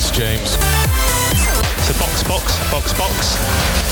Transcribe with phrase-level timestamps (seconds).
[0.00, 0.50] It's James.
[1.84, 3.36] So box, box, box, box.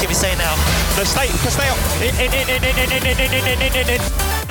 [0.00, 0.56] Give me say now.
[0.96, 1.76] No, stay, stay up.
[2.00, 4.00] In, in, in, in, in, in, in, in, in, in, in, in.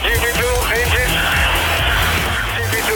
[0.06, 0.42] GP2,
[0.78, 1.14] engine.
[2.58, 2.92] GP2.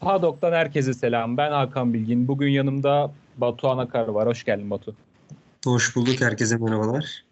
[0.00, 1.36] Hadok'tan herkese selam.
[1.36, 2.28] Ben Hakan Bilgin.
[2.28, 4.28] Bugün yanımda Batu Anakar var.
[4.28, 4.94] Hoş geldin Batu.
[5.64, 6.20] Hoş bulduk.
[6.20, 7.24] Herkese merhabalar.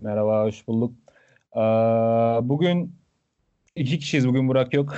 [0.00, 0.92] Merhaba, hoş bulduk.
[1.56, 1.60] Ee,
[2.48, 2.94] bugün
[3.76, 4.28] iki kişiyiz.
[4.28, 4.94] Bugün Burak yok.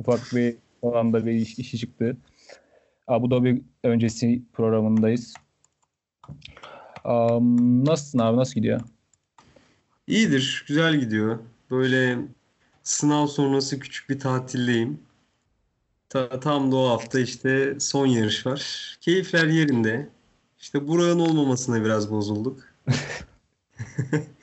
[0.00, 2.16] Ufak bir alanda bir iş, işi çıktı.
[3.08, 5.34] Abu Dhabi öncesi programındayız.
[7.04, 8.36] Um, nasılsın abi?
[8.36, 8.80] Nasıl gidiyor?
[10.06, 10.64] İyidir.
[10.68, 11.38] Güzel gidiyor.
[11.70, 12.18] Böyle
[12.82, 15.00] sınav sonrası küçük bir tatildeyim.
[16.08, 18.96] Ta- tam da o hafta işte son yarış var.
[19.00, 20.08] Keyifler yerinde.
[20.60, 22.60] İşte Burak'ın olmamasına biraz bozulduk.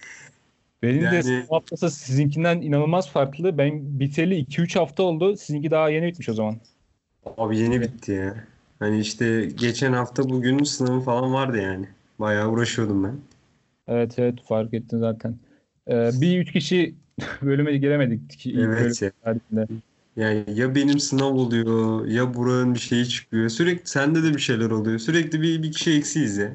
[0.83, 3.57] Benim de Yani- sınav haftası sizinkinden inanılmaz farklı.
[3.57, 5.37] Ben biteli 2-3 hafta oldu.
[5.37, 6.55] Sizinki daha yeni bitmiş o zaman.
[7.37, 8.35] Abi yeni bitti ya.
[8.79, 11.85] Hani işte geçen hafta bugün sınavı falan vardı yani.
[12.19, 13.15] Bayağı uğraşıyordum ben.
[13.87, 15.35] Evet evet fark ettim zaten.
[15.89, 16.95] Ee, bir üç kişi
[17.41, 18.29] bölüme giremedik.
[18.29, 19.11] ki Evet bölüm ya.
[19.23, 19.67] tarihinde.
[20.17, 23.49] Yani ya benim sınav oluyor ya Burak'ın bir şeyi çıkıyor.
[23.49, 24.99] Sürekli sende de bir şeyler oluyor.
[24.99, 26.53] Sürekli bir, bir kişi eksiyiz ya.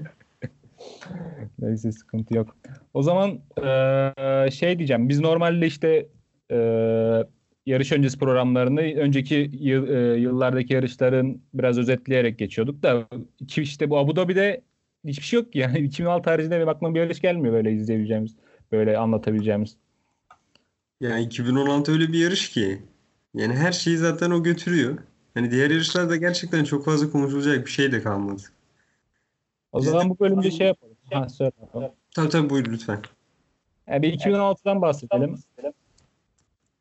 [1.59, 2.57] Neyse sıkıntı yok.
[2.95, 5.09] O zaman eee, şey diyeceğim.
[5.09, 6.07] Biz normalde işte
[6.51, 7.27] eee,
[7.67, 13.09] yarış öncesi programlarını önceki yıl- eee, yıllardaki yarışların biraz özetleyerek geçiyorduk da
[13.41, 14.61] iki işte bu Abu Dhabi'de
[15.05, 15.59] hiçbir şey yok ki.
[15.59, 18.37] Yani 2006 haricinde bir aklıma bir yarış gelmiyor böyle izleyebileceğimiz,
[18.73, 19.77] böyle anlatabileceğimiz.
[21.01, 22.83] Yani 2016 öyle bir yarış ki.
[23.35, 24.99] Yani her şeyi zaten o götürüyor.
[25.35, 28.43] Hani diğer yarışlarda gerçekten çok fazla konuşulacak bir şey de kalmadı.
[29.73, 30.92] O Biz de- zaman bu bölümde şey yapalım.
[31.13, 31.53] Ha, söyle.
[32.15, 33.03] Tabii tabii buyur lütfen.
[33.87, 35.39] Yani bir 2016'dan bahsedelim.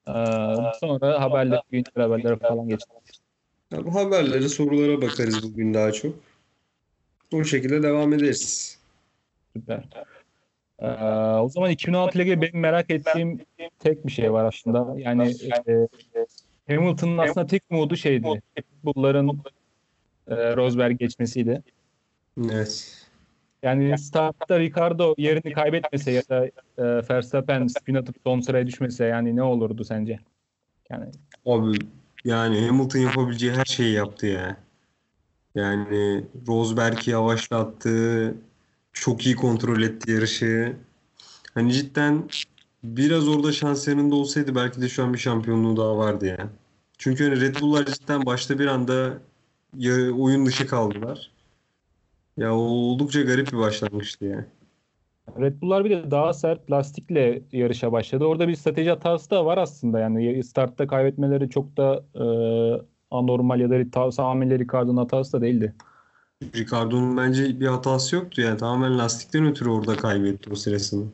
[0.08, 3.02] Eee, sonra haberler, güncel haberlere falan geçelim.
[3.72, 6.16] Ya bu haberlere, sorulara bakarız bugün daha çok.
[7.34, 8.78] O şekilde devam ederiz.
[9.56, 9.84] Süper.
[10.80, 10.88] Ee,
[11.40, 13.46] o zaman 2016 ile ilgili benim merak ettiğim
[13.80, 15.00] tek bir şey var aslında.
[15.00, 15.36] Yani
[15.68, 15.88] e,
[16.68, 18.42] Hamilton'ın aslında tek umudu şeydi.
[18.84, 19.40] Bunların
[20.28, 21.63] e, Rosberg geçmesiydi.
[22.52, 23.00] Evet.
[23.64, 26.52] Yani startta Ricardo yerini kaybetmese ya da e,
[27.10, 30.20] Verstappen spin atıp son sıraya düşmese yani ne olurdu sence?
[30.90, 31.06] Yani
[31.46, 31.78] Abi
[32.26, 34.58] yani Hamilton yapabileceği her şeyi yaptı ya.
[35.56, 38.36] Yani Rosberg'i yavaşlattı.
[38.94, 40.76] Çok iyi kontrol etti yarışı.
[41.54, 42.30] Hani cidden
[42.84, 46.50] biraz orada şans yanında olsaydı belki de şu an bir şampiyonluğu daha vardı ya.
[46.98, 49.18] Çünkü hani Red Bull'lar cidden başta bir anda
[50.18, 51.32] oyun dışı kaldılar.
[52.38, 54.46] Ya oldukça garip bir başlangıçtı ya.
[55.40, 58.25] Red Bull'lar bir de daha sert lastikle yarışa başladı.
[58.25, 60.00] Orada bir strateji hatası da var aslında.
[60.00, 62.25] Yani startta kaybetmeleri çok da e,
[63.12, 65.75] anormal ya da ta- tamamen Ricardo'nun hatası da değildi.
[66.56, 68.58] Ricardo'nun bence bir hatası yoktu yani.
[68.58, 71.06] Tamamen lastikten ötürü orada kaybetti o sırasını.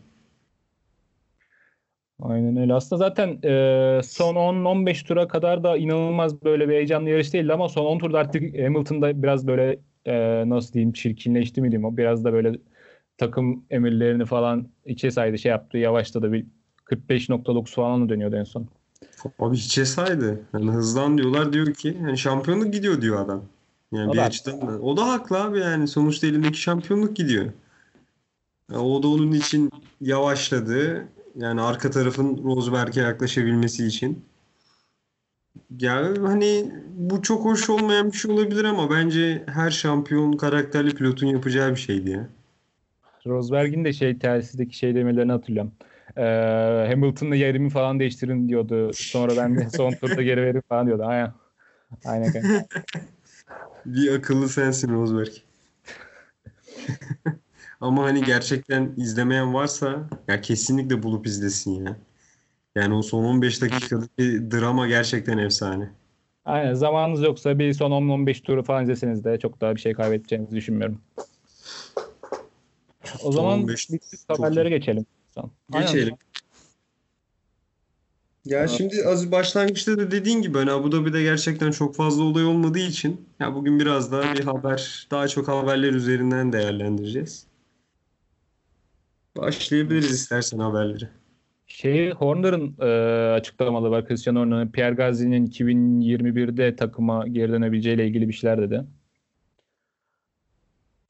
[2.22, 2.74] Aynen öyle.
[2.74, 7.70] Aslında zaten e, son 10-15 tura kadar da inanılmaz böyle bir heyecanlı yarış değildi ama
[7.70, 12.24] son 10 turda artık Hamilton'da biraz böyle e, nasıl diyeyim çirkinleşti mi diyeyim o biraz
[12.24, 12.56] da böyle
[13.18, 16.46] takım emirlerini falan içe saydı şey yaptı yavaşladı bir
[16.86, 18.68] 45.9 falan dönüyordu en son.
[19.40, 20.42] Abi hiçe saydı.
[20.54, 23.44] Yani hızlan diyorlar diyor ki yani şampiyonluk gidiyor diyor adam.
[23.92, 24.80] Yani O bir da açıdan da.
[24.82, 25.88] O da haklı abi yani.
[25.88, 27.46] Sonuçta elindeki şampiyonluk gidiyor.
[28.72, 31.08] Ya o da onun için yavaşladı.
[31.36, 34.24] Yani arka tarafın Rosberg'e yaklaşabilmesi için.
[35.70, 41.28] Ya hani bu çok hoş olmayan bir şey olabilir ama bence her şampiyon karakterli pilotun
[41.28, 42.28] yapacağı bir şeydi ya.
[43.26, 45.72] Rosberg'in de şey telsizdeki şey demelerini hatırlıyorum.
[46.18, 46.24] E,
[46.90, 48.92] Hamilton'la yerimi falan değiştirin diyordu.
[48.94, 51.04] Sonra ben de son turda geri verin falan diyordu.
[51.06, 51.34] Aynen.
[52.06, 52.34] Aynen.
[52.34, 52.66] kanka.
[53.86, 55.34] Bir akıllı sensin Rosberg.
[57.82, 61.98] Ama hani gerçekten izlemeyen varsa ya kesinlikle bulup izlesin ya.
[62.78, 65.90] Yani o son 15 dakikadaki drama gerçekten efsane.
[66.46, 66.74] Aynen.
[66.74, 71.02] Zamanınız yoksa bir son 10-15 turu falan izleseniz de çok daha bir şey kaybedeceğinizi düşünmüyorum.
[73.24, 75.06] O zaman 15 bir çok haberlere geçelim.
[75.74, 75.88] Aynen.
[75.88, 76.16] Geçelim.
[78.46, 82.80] Ya şimdi az başlangıçta da dediğin gibi hani Abu Dhabi'de gerçekten çok fazla olay olmadığı
[82.80, 87.48] için ya bugün biraz daha bir haber, daha çok haberler üzerinden değerlendireceğiz.
[89.38, 91.10] Başlayabiliriz istersen haberleri.
[91.68, 92.86] Şey Horner'ın e,
[93.32, 94.08] açıklamaları var.
[94.08, 98.84] Cristiano Horner'ın Pierre Gasly'nin 2021'de takıma geri dönebileceğiyle ilgili bir şeyler dedi.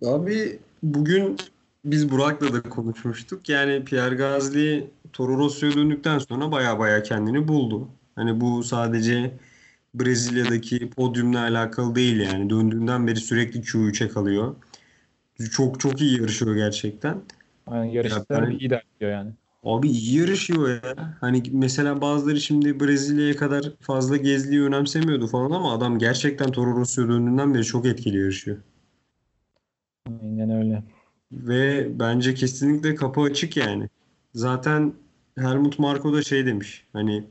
[0.06, 1.38] Abi bugün
[1.86, 3.50] biz Burak'la da konuşmuştuk.
[3.50, 7.88] Yani Pierre Gasly Toro Rosso'ya döndükten sonra baya baya kendini buldu.
[8.15, 9.31] Hani bu sadece
[9.94, 12.50] Brezilya'daki podyumla alakalı değil yani.
[12.50, 14.56] Döndüğünden beri sürekli Q3'e kalıyor.
[15.51, 17.18] Çok çok iyi yarışıyor gerçekten.
[17.71, 19.31] Yani yarışlar ben- iyi de yani.
[19.68, 21.18] Abi yarışıyor ya.
[21.22, 27.08] Hani mesela bazıları şimdi Brezilya'ya kadar fazla gezliği önemsemiyordu falan ama adam gerçekten Toro Rosso'ya
[27.08, 28.58] döndüğünden beri çok etkili yarışıyor.
[30.22, 30.84] Aynen öyle.
[31.31, 33.90] Ve bence kesinlikle kapı açık yani.
[34.34, 34.94] Zaten
[35.38, 36.86] Helmut Marko da şey demiş.
[36.94, 37.24] Hani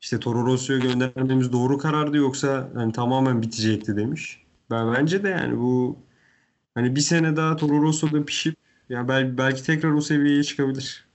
[0.00, 4.42] işte Toro Rosso'ya göndermemiz doğru karardı yoksa hani tamamen bitecekti demiş.
[4.70, 5.96] Ben bence de yani bu
[6.74, 8.56] hani bir sene daha Toro Rosso'da pişip
[8.88, 11.05] ya bel, belki tekrar o seviyeye çıkabilir.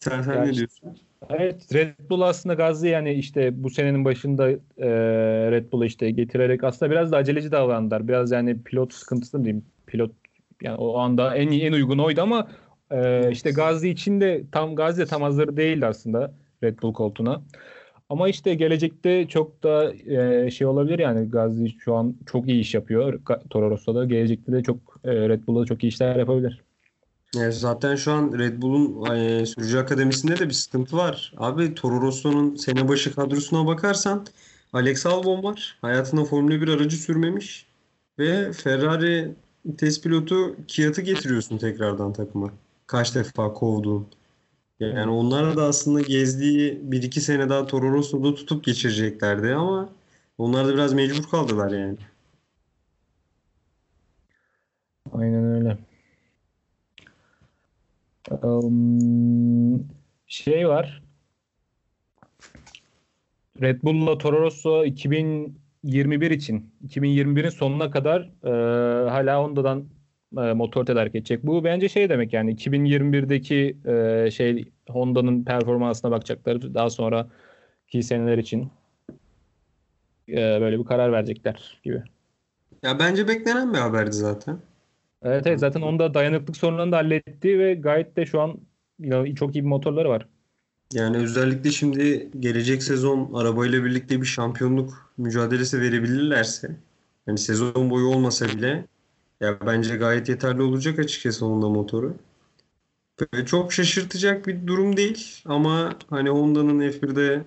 [0.00, 0.96] Sen, sen ne diyorsun?
[1.30, 4.90] Evet Red Bull aslında Gazze yani işte bu senenin başında e,
[5.50, 8.08] Red Bull'u işte getirerek aslında biraz da aceleci davrandılar.
[8.08, 9.64] Biraz yani pilot sıkıntısı mı diyeyim?
[9.86, 10.10] Pilot
[10.62, 12.48] yani o anda en en uygun oydu ama
[12.90, 17.42] e, işte Gazze için de tam Gazze tam hazır değildi aslında Red Bull koltuğuna.
[18.08, 22.74] Ama işte gelecekte çok da e, şey olabilir yani Gazze şu an çok iyi iş
[22.74, 23.20] yapıyor.
[23.50, 26.67] Toro Rosso'da gelecekte de çok e, Red Bull'da çok iyi işler yapabilir.
[27.34, 31.32] Yani zaten şu an Red Bull'un e, sürücü akademisinde de bir sıkıntı var.
[31.36, 34.26] Abi Toro Rosso'nun sene başı kadrosuna bakarsan
[34.72, 35.78] Alex Albon var.
[35.82, 37.66] Hayatında Formula 1 aracı sürmemiş.
[38.18, 39.34] Ve Ferrari
[39.78, 42.50] test pilotu Kvyat'ı getiriyorsun tekrardan takıma.
[42.86, 44.08] Kaç defa kovduğun.
[44.80, 49.88] Yani onlar da aslında gezdiği 1-2 sene daha Toro Rosso'da tutup geçireceklerdi ama
[50.38, 51.98] onlar da biraz mecbur kaldılar yani.
[55.12, 55.78] Aynen öyle.
[60.26, 61.02] Şey var.
[63.60, 68.50] Red Bull'la Toro Rosso 2021 için 2021'in sonuna kadar e,
[69.10, 69.84] hala Honda'dan
[70.38, 71.46] e, motor tedarik edecek.
[71.46, 76.74] Bu bence şey demek yani 2021'deki e, şey Honda'nın performansına bakacaklar.
[76.74, 78.70] Daha sonraki seneler için
[80.28, 82.02] e, böyle bir karar verecekler gibi.
[82.82, 84.58] Ya bence beklenen bir haberdi zaten.
[85.22, 88.60] Evet, evet zaten onda dayanıklık sorunlarını da halletti ve gayet de şu an
[89.36, 90.28] çok iyi bir motorları var.
[90.92, 96.76] Yani özellikle şimdi gelecek sezon arabayla birlikte bir şampiyonluk mücadelesi verebilirlerse
[97.26, 98.86] hani sezon boyu olmasa bile
[99.40, 102.16] ya bence gayet yeterli olacak açıkçası Honda motoru.
[103.20, 107.44] Böyle çok şaşırtacak bir durum değil ama hani Honda'nın F1'de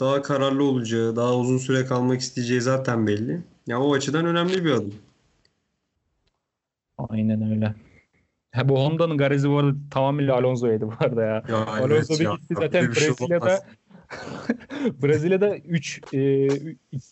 [0.00, 3.42] daha kararlı olacağı, daha uzun süre kalmak isteyeceği zaten belli.
[3.66, 4.94] Ya o açıdan önemli bir adım.
[6.98, 7.74] Aynen öyle.
[8.52, 11.42] Ha, bu Honda'nın garajı bu arada tamamıyla Alonso'ydu bu arada ya.
[11.48, 13.62] Ya Alonso evet bir ya, gitti böyle zaten bir şey olmaz.
[15.02, 16.00] Brezilya'da Brezilya'da 3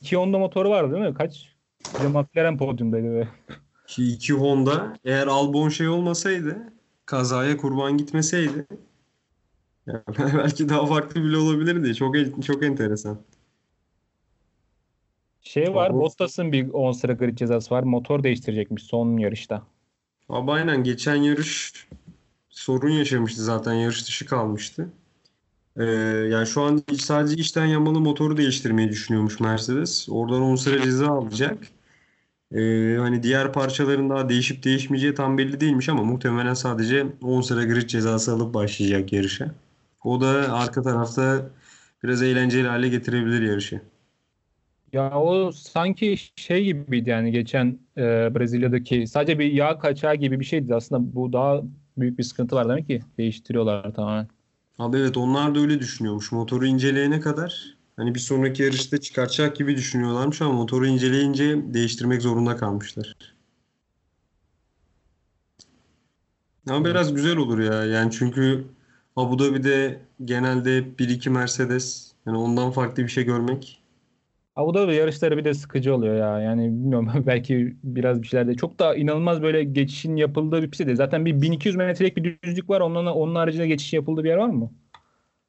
[0.01, 1.15] 2 Honda motoru vardı değil mi?
[1.15, 1.55] Kaç?
[2.03, 3.29] Bir McLaren podyumdaydı ve
[3.87, 6.73] Ki iki Honda eğer Albon şey olmasaydı
[7.07, 8.67] kazaya kurban gitmeseydi
[9.87, 11.95] ya belki daha farklı bile olabilirdi.
[11.95, 12.17] Çok
[12.47, 13.19] çok enteresan.
[15.41, 17.83] şey var Bottas'ın bir 10 sıra grid cezası var.
[17.83, 19.63] Motor değiştirecekmiş son yarışta.
[20.29, 21.73] Abi aynen geçen yarış
[22.49, 24.89] sorun yaşamıştı zaten yarış dışı kalmıştı.
[25.77, 25.85] Ee,
[26.31, 30.09] yani şu an sadece içten yanmalı motoru değiştirmeyi düşünüyormuş Mercedes.
[30.11, 31.59] Oradan 10 sıra ceza alacak.
[32.53, 37.65] Ee, hani diğer parçaların daha değişip değişmeyeceği tam belli değilmiş ama muhtemelen sadece 10 sıra
[37.65, 39.55] grid cezası alıp başlayacak yarışa.
[40.05, 41.51] O da arka tarafta
[42.03, 43.81] biraz eğlenceli hale getirebilir yarışı.
[44.95, 48.03] Ya o sanki şey gibiydi yani geçen e,
[48.35, 50.75] Brezilya'daki sadece bir yağ kaçağı gibi bir şeydi.
[50.75, 51.63] Aslında bu daha
[51.97, 54.29] büyük bir sıkıntı var demek ki değiştiriyorlar tamamen.
[54.79, 56.33] Abi evet onlar da öyle düşünüyormuş.
[56.33, 62.57] Motoru inceleyene kadar hani bir sonraki yarışta çıkartacak gibi düşünüyorlarmış ama motoru inceleyince değiştirmek zorunda
[62.57, 63.17] kalmışlar.
[66.69, 67.85] Ama biraz güzel olur ya.
[67.85, 68.65] Yani çünkü
[69.17, 73.84] Abu Dhabi'de genelde 1-2 Mercedes yani ondan farklı bir şey görmek.
[74.57, 76.41] Abu Dhabi yarışları bir de sıkıcı oluyor ya.
[76.41, 80.97] Yani bilmiyorum belki biraz bir şeylerde çok da inanılmaz böyle geçişin yapıldığı bir pist değil.
[80.97, 82.81] Zaten bir 1200 metrelik bir düzlük var.
[82.81, 84.71] Onun, onun haricinde geçiş yapıldığı bir yer var mı?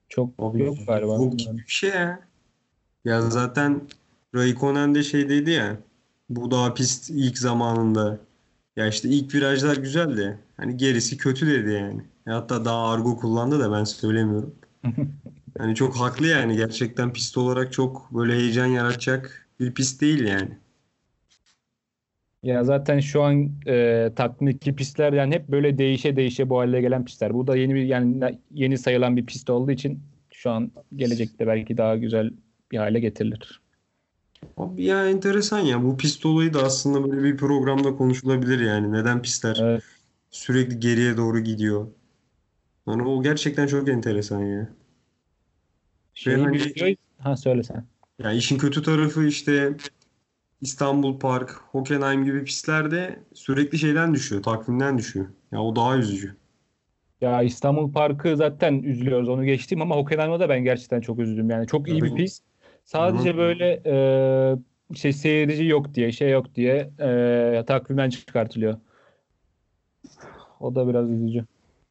[0.10, 1.18] Çok Abi yok galiba.
[1.18, 2.20] Gibi bir şey ya.
[3.06, 3.82] Ya zaten
[4.36, 5.78] Raikkonen de şey dedi ya
[6.30, 8.20] bu daha pist ilk zamanında
[8.76, 10.40] ya işte ilk virajlar güzeldi.
[10.58, 12.02] Hani gerisi kötü dedi yani.
[12.26, 14.56] Hatta daha argo kullandı da ben söylemiyorum.
[15.60, 20.58] Yani çok haklı yani gerçekten pist olarak çok böyle heyecan yaratacak bir pist değil yani.
[22.44, 27.06] Ya zaten şu an e, takımdaki pistler yani hep böyle değişe değişe bu hale gelen
[27.06, 27.34] pistler.
[27.34, 30.00] Bu da yeni bir yani yeni sayılan bir pist olduğu için
[30.32, 32.32] şu an gelecekte belki daha güzel
[32.72, 33.62] bir hale getirilir.
[34.58, 38.92] Abi ya enteresan ya bu pist olayı da aslında böyle bir programda konuşulabilir yani.
[38.92, 39.84] Neden pistler Evet.
[40.32, 41.88] sürekli geriye doğru gidiyor?
[42.88, 44.70] Yani o gerçekten çok enteresan ya.
[46.16, 47.86] Şeyi hani- ha söyle sen.
[48.20, 49.78] Yani işin kötü tarafı işte
[50.62, 55.26] İstanbul Park, Hockenheim gibi pistlerde sürekli şeyden düşüyor, takvimden düşüyor.
[55.52, 56.36] Ya o daha üzücü.
[57.22, 61.50] Ya İstanbul Parkı zaten üzülüyoruz onu geçtim ama Hockenheim'da da ben gerçekten çok üzüldüm.
[61.50, 62.18] Yani çok iyi bir Evet.
[62.18, 62.44] pist.
[62.86, 63.38] Sadece Hı.
[63.38, 68.78] böyle e, şey seyirci yok diye şey yok diye e, takvimden çıkartılıyor.
[70.60, 71.46] O da biraz üzücü.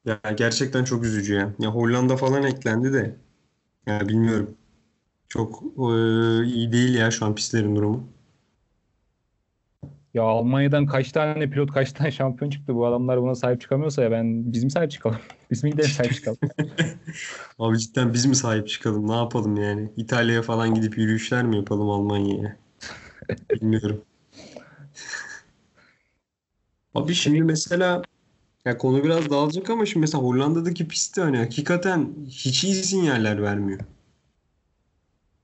[0.04, 1.52] Ya gerçekten çok üzücü ya.
[1.58, 3.16] Ya Hollanda falan eklendi de.
[3.86, 4.56] Ya bilmiyorum.
[5.28, 8.08] Çok e, iyi değil ya şu an pistlerin durumu.
[10.14, 14.10] Ya Almanya'dan kaç tane pilot kaç tane şampiyon çıktı bu adamlar buna sahip çıkamıyorsa ya
[14.10, 15.18] ben bizim sahip çıkalım.
[15.50, 16.38] Biz mi gidelim sahip çıkalım.
[17.58, 19.08] Abi cidden biz mi sahip çıkalım?
[19.08, 19.92] Ne yapalım yani?
[19.96, 22.56] İtalya'ya falan gidip yürüyüşler mi yapalım Almanya'ya?
[23.50, 24.02] Bilmiyorum.
[26.94, 28.02] Abi şimdi mesela
[28.66, 33.80] ya konu biraz dağılacak ama şimdi mesela Hollanda'daki pistte hani hakikaten hiç iyi sinyaller vermiyor.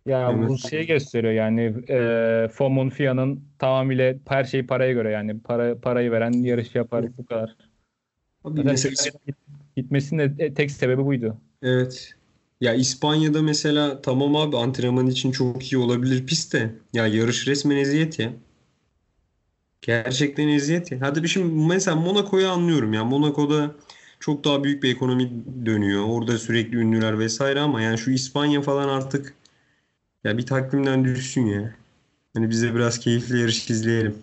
[0.07, 0.59] Ya bu Evet.
[0.59, 6.33] şey gösteriyor yani e, FOM'un FIA'nın tamamıyla her şey paraya göre yani para parayı veren
[6.33, 7.57] yarış yapar bu kadar.
[8.45, 9.11] Abi mesela
[9.77, 11.37] gitmesinin de tek sebebi buydu.
[11.63, 12.15] Evet.
[12.61, 17.77] Ya İspanya'da mesela tamam abi antrenman için çok iyi olabilir pist de ya yarış resmen
[17.77, 18.33] eziyet ya.
[19.83, 20.99] Gerçekten eziyet ya.
[21.01, 23.05] Hadi bir şimdi mesela Monaco'yu anlıyorum ya.
[23.05, 23.75] Monaco'da
[24.21, 25.31] çok daha büyük bir ekonomi
[25.67, 26.05] dönüyor.
[26.09, 29.35] Orada sürekli ünlüler vesaire ama yani şu İspanya falan artık
[30.25, 31.75] ya bir takvimden düşsün ya.
[32.35, 34.15] Hani bize biraz keyifli yarış izleyelim.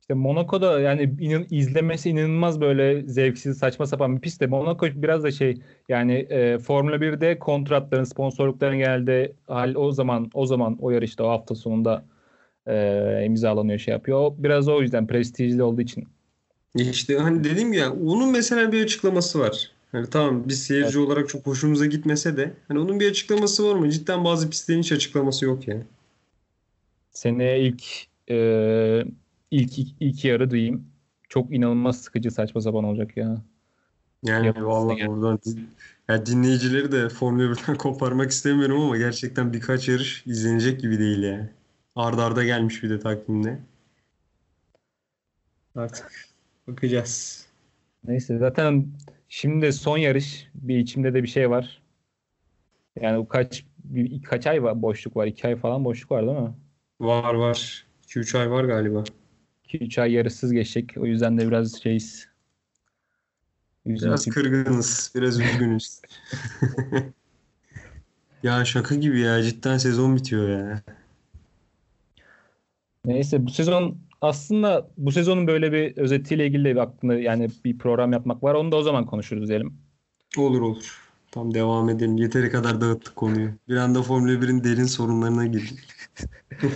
[0.00, 5.24] İşte Monaco'da yani inan, izlemesi inanılmaz böyle zevksiz saçma sapan bir pist de Monaco biraz
[5.24, 10.90] da şey yani e, Formula 1'de kontratların sponsorlukların genelde hal o zaman o zaman o
[10.90, 12.04] yarışta o hafta sonunda
[12.66, 14.18] e, imzalanıyor şey yapıyor.
[14.18, 16.08] O biraz o yüzden prestijli olduğu için.
[16.74, 19.70] İşte hani dediğim gibi yani onun mesela bir açıklaması var.
[19.92, 23.90] Hani tamam biz seyirci olarak çok hoşumuza gitmese de hani onun bir açıklaması var mı?
[23.90, 25.82] Cidden bazı pistlerin hiç açıklaması yok yani.
[27.10, 27.84] Seneye ilk
[28.30, 29.04] e,
[29.50, 30.84] ilk ilk yarı diyeyim.
[31.28, 33.42] Çok inanılmaz sıkıcı saçma sapan olacak ya.
[34.22, 35.68] Yani Yapması vallahi oradan din-
[36.08, 41.50] ya dinleyicileri de Formula 1'den koparmak istemiyorum ama gerçekten birkaç yarış izlenecek gibi değil yani.
[41.96, 43.58] Arda arda gelmiş bir de takvimde.
[45.74, 46.28] Artık
[46.66, 47.46] bakacağız.
[48.04, 48.86] Neyse zaten
[49.28, 51.82] şimdi son yarış bir içimde de bir şey var.
[53.00, 55.26] Yani bu kaç bir, kaç ay var boşluk var?
[55.26, 56.54] 2 ay falan boşluk var değil mi?
[57.00, 57.86] Var var.
[58.06, 59.04] 2-3 ay var galiba.
[59.68, 60.94] 2-3 ay yarışsız geçecek.
[60.96, 62.28] O yüzden de biraz şeyiz.
[63.86, 64.30] Biraz Üzüntü.
[64.30, 66.00] kırgınız, biraz üzgünüz.
[68.42, 70.82] Ya şaka gibi ya cidden sezon bitiyor ya.
[73.04, 77.78] Neyse bu sezon aslında bu sezonun böyle bir özetiyle ilgili de bir aklında yani bir
[77.78, 78.54] program yapmak var.
[78.54, 79.78] Onu da o zaman konuşuruz diyelim.
[80.38, 81.00] Olur olur.
[81.30, 82.16] Tam devam edelim.
[82.16, 83.50] Yeteri kadar dağıttık konuyu.
[83.68, 85.78] Bir anda Formula 1'in derin sorunlarına girdik.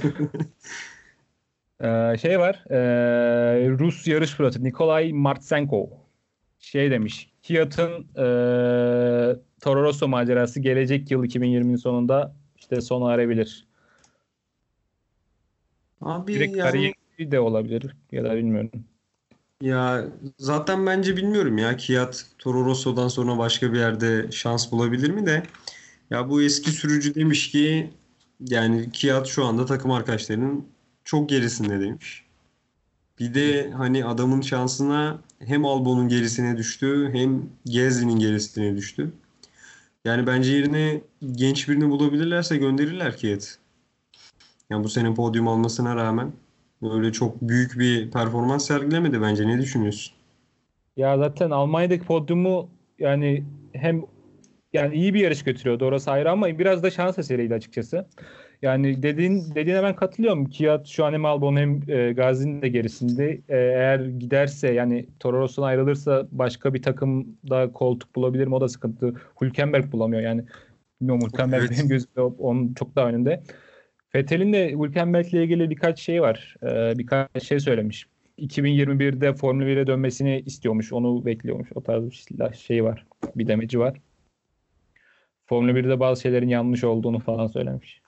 [1.80, 2.64] Ee, şey var.
[2.70, 5.86] ee, Rus yarış pilotu Nikolay Martsenkov
[6.58, 7.30] şey demiş.
[7.42, 13.66] Fiat'ın ee, Toro Rosso macerası gelecek yıl 2020'nin sonunda işte sona erebilir.
[16.04, 18.70] Abi Direkt yani kariyeri de olabilir ya da bilmiyorum.
[19.60, 20.04] ya
[20.38, 25.42] zaten bence bilmiyorum ya Kiat Toro Rosso'dan sonra başka bir yerde şans bulabilir mi de
[26.10, 27.90] ya bu eski sürücü demiş ki
[28.40, 30.66] yani Kiat şu anda takım arkadaşlarının
[31.04, 32.24] çok gerisinde demiş.
[33.20, 39.12] Bir de hani adamın şansına hem Albon'un gerisine düştü hem Gasly'nin gerisine düştü.
[40.04, 41.00] Yani bence yerine
[41.32, 43.58] genç birini bulabilirlerse gönderirler Kiat.
[44.74, 46.32] Yani bu sene podyum almasına rağmen
[46.82, 49.48] öyle çok büyük bir performans sergilemedi bence.
[49.48, 50.14] Ne düşünüyorsun?
[50.96, 54.02] Ya zaten Almanya'daki podyumu yani hem
[54.72, 58.06] yani iyi bir yarış götürüyordu orası ayrı ama biraz da şans eseriydi açıkçası.
[58.62, 60.44] Yani dediğin dediğine ben katılıyorum.
[60.46, 63.30] Kiat şu an hem Albon hem e, Gazi'nin de gerisinde.
[63.48, 68.54] E, eğer giderse yani Toro Rosso'dan ayrılırsa başka bir takımda koltuk bulabilir mi?
[68.54, 69.14] O da sıkıntı.
[69.40, 70.44] Hülkenberg bulamıyor yani.
[71.00, 71.70] Bilmiyorum Hülkenberg Evet.
[71.70, 73.42] benim gözümde onun çok daha önünde.
[74.14, 76.56] Vettel'in de Hülkenberg'le ilgili birkaç şey var.
[76.62, 78.06] E, birkaç şey söylemiş.
[78.38, 80.92] 2021'de Formula 1'e dönmesini istiyormuş.
[80.92, 81.68] Onu bekliyormuş.
[81.74, 83.06] O tarz bir şey var.
[83.36, 84.00] Bir demeci var.
[85.46, 88.00] Formula 1'de bazı şeylerin yanlış olduğunu falan söylemiş.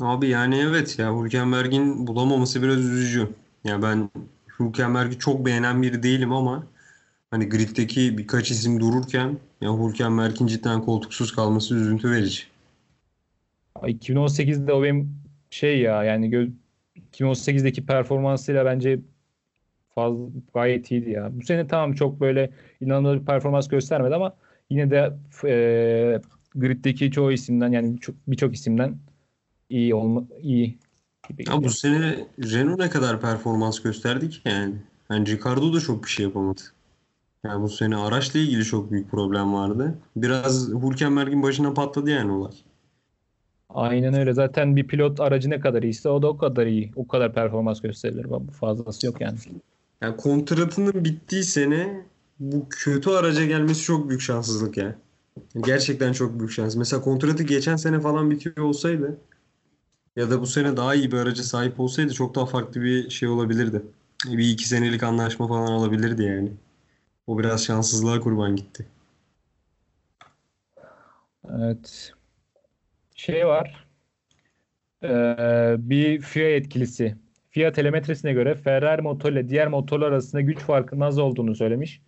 [0.00, 3.28] Abi yani evet ya Hülkenberg'in bulamaması biraz üzücü.
[3.64, 4.10] Ya ben
[4.60, 6.66] Hülkenberg'i çok beğenen biri değilim ama
[7.30, 12.42] hani griddeki birkaç isim dururken ya Hülkenberg'in cidden koltuksuz kalması üzüntü verici.
[13.76, 15.19] 2018'de o benim
[15.50, 16.52] şey ya yani gö-
[16.96, 19.00] 2018'deki performansıyla bence
[19.94, 21.30] fazla gayet iyiydi ya.
[21.32, 24.36] Bu sene tamam çok böyle inanılmaz bir performans göstermedi ama
[24.70, 25.12] yine de
[25.44, 26.20] e,
[26.54, 28.98] griddeki çoğu isimden yani çok- birçok isimden
[29.70, 30.78] iyi olma iyi
[31.46, 34.74] Ya bu sene Renault ne kadar performans gösterdi ki yani.
[35.10, 36.60] Yani Ricardo da çok bir şey yapamadı.
[37.44, 39.98] Yani bu sene araçla ilgili çok büyük problem vardı.
[40.16, 42.52] Biraz Hülkenberg'in başına patladı yani olay.
[43.74, 44.32] Aynen öyle.
[44.32, 46.92] Zaten bir pilot aracı ne kadar iyiyse o da o kadar iyi.
[46.96, 48.26] O kadar performans gösterilir.
[48.60, 49.38] Fazlası yok yani.
[50.00, 52.06] Yani kontratının bittiği sene
[52.40, 54.96] bu kötü araca gelmesi çok büyük şanssızlık ya.
[55.64, 56.76] Gerçekten çok büyük şans.
[56.76, 59.18] Mesela kontratı geçen sene falan bitiyor olsaydı
[60.16, 63.28] ya da bu sene daha iyi bir araca sahip olsaydı çok daha farklı bir şey
[63.28, 63.82] olabilirdi.
[64.26, 66.52] Bir iki senelik anlaşma falan alabilirdi yani.
[67.26, 68.86] O biraz şanssızlığa kurban gitti.
[71.50, 72.12] Evet.
[73.20, 73.86] Şey var.
[75.02, 77.16] Ee, bir FIA yetkilisi.
[77.50, 82.02] FIA telemetresine göre Ferrari motoruyla diğer motorlar arasında güç farkının az olduğunu söylemiş.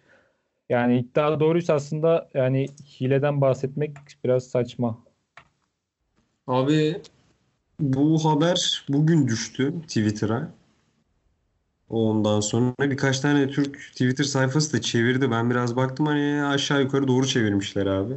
[0.69, 2.67] Yani iddia doğruysa aslında yani
[3.01, 4.99] hileden bahsetmek biraz saçma.
[6.47, 7.01] Abi
[7.81, 10.53] bu haber bugün düştü Twitter'a.
[11.89, 15.31] Ondan sonra birkaç tane Türk Twitter sayfası da çevirdi.
[15.31, 18.15] Ben biraz baktım hani aşağı yukarı doğru çevirmişler abi.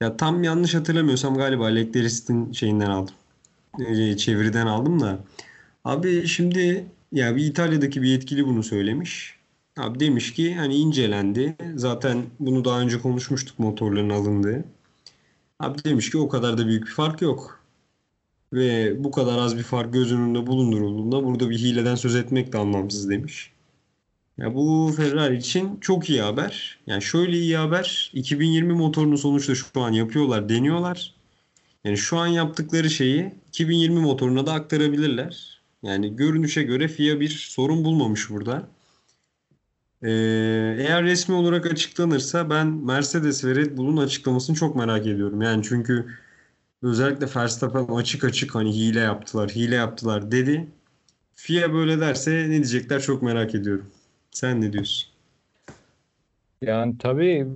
[0.00, 3.14] Ya tam yanlış hatırlamıyorsam galiba Leklerist'in şeyinden aldım.
[3.80, 5.18] Ee, çeviriden aldım da.
[5.84, 9.38] Abi şimdi ya bir İtalya'daki bir yetkili bunu söylemiş.
[9.78, 11.56] Abi demiş ki hani incelendi.
[11.76, 14.64] Zaten bunu daha önce konuşmuştuk motorların alındığı.
[15.60, 17.60] Abi demiş ki o kadar da büyük bir fark yok.
[18.52, 22.58] Ve bu kadar az bir fark göz önünde bulundurulduğunda burada bir hileden söz etmek de
[22.58, 23.52] anlamsız demiş.
[24.38, 26.78] Ya bu Ferrari için çok iyi haber.
[26.86, 28.10] Yani şöyle iyi haber.
[28.14, 31.14] 2020 motorunu sonuçta şu an yapıyorlar, deniyorlar.
[31.84, 35.60] Yani şu an yaptıkları şeyi 2020 motoruna da aktarabilirler.
[35.82, 38.68] Yani görünüşe göre FIA bir sorun bulmamış burada.
[40.02, 40.10] Ee,
[40.78, 45.42] eğer resmi olarak açıklanırsa ben Mercedes ve Red Bull'un açıklamasını çok merak ediyorum.
[45.42, 46.06] Yani çünkü
[46.82, 50.68] özellikle Verstappen açık açık hani hile yaptılar, hile yaptılar dedi.
[51.34, 53.86] FIA böyle derse ne diyecekler çok merak ediyorum.
[54.38, 55.08] Sen ne diyorsun?
[56.62, 57.46] Yani tabii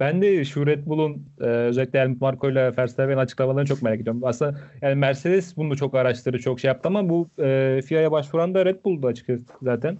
[0.00, 4.24] ben de şu Red Bull'un e, özellikle Helmut Marko ile Verstappen'in açıklamalarını çok merak ediyorum.
[4.24, 8.64] Aslında yani Mercedes bunu çok araştırdı, çok şey yaptı ama bu e, FIA'ya başvuran da
[8.64, 9.98] Red Bull'du açıkçası zaten.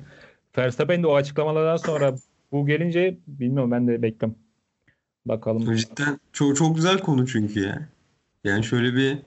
[0.59, 2.14] Verstappen de o açıklamalardan sonra
[2.52, 4.38] bu gelince bilmiyorum ben de bekliyorum.
[5.26, 5.76] Bakalım.
[5.76, 7.88] Cidden çok, çok güzel konu çünkü ya.
[8.44, 9.18] Yani şöyle bir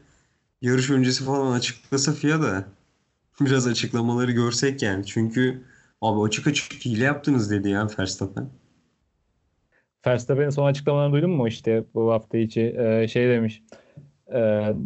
[0.62, 2.66] yarış öncesi falan açıklasa FIA da
[3.42, 5.06] biraz açıklamaları görsek yani.
[5.06, 5.64] Çünkü
[6.02, 8.50] abi açık açık hile yaptınız dedi ya Verstappen.
[10.08, 13.64] Verstappen'in son açıklamalarını duydun mu işte bu hafta içi e, şey demiş.
[14.34, 14.40] E,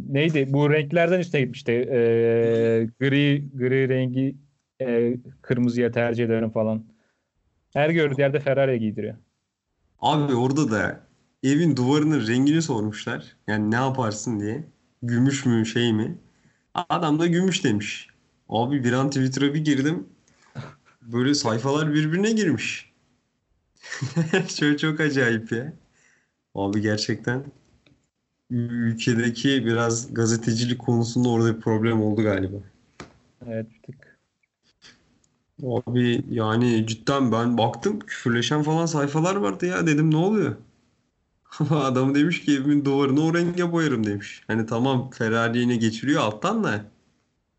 [0.10, 0.54] neydi?
[0.54, 1.72] Bu renklerden üstüne gitmişti.
[1.72, 1.98] E,
[3.00, 4.36] gri gri rengi
[4.82, 6.84] e, kırmızıya tercih ederim falan.
[7.74, 9.16] Her gördüğü yerde Ferrari'ye giydiriyor.
[10.00, 11.08] Abi orada da
[11.44, 13.38] evin duvarının rengini sormuşlar.
[13.48, 14.64] Yani ne yaparsın diye.
[15.04, 16.18] Gümüş mü şey mi?
[16.90, 18.08] Adam da gümüş demiş.
[18.50, 20.08] Abi bir an Twitter'a bir girdim.
[21.12, 22.94] Böyle sayfalar birbirine girmiş.
[24.60, 25.74] Çok çok acayip ya.
[26.56, 27.46] Abi gerçekten
[28.50, 32.58] ülkedeki biraz gazetecilik konusunda orada bir problem oldu galiba.
[33.48, 34.20] Evet bir tık.
[35.64, 40.56] Abi yani cidden ben baktım küfürleşen falan sayfalar vardı ya dedim ne oluyor?
[41.70, 44.44] Adam demiş ki evimin duvarını o renge boyarım demiş.
[44.48, 46.86] Hani tamam Ferrari yine geçiriyor alttan da.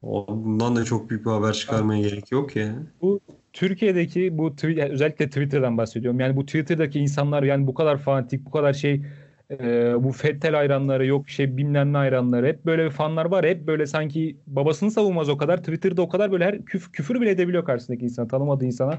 [0.06, 2.74] O, bundan da çok büyük bir haber çıkarmaya gerek yok ya.
[3.02, 3.20] Bu
[3.52, 6.20] Türkiye'deki bu yani özellikle Twitter'dan bahsediyorum.
[6.20, 9.02] Yani bu Twitter'daki insanlar yani bu kadar fanatik, bu kadar şey
[9.50, 13.46] e, bu Fettel hayranları yok şey bilmem ne hayranları hep böyle fanlar var.
[13.46, 15.58] Hep böyle sanki babasını savunmaz o kadar.
[15.58, 18.98] Twitter'da o kadar böyle her küf, küfür bile edebiliyor karşısındaki insana, tanımadığı insana.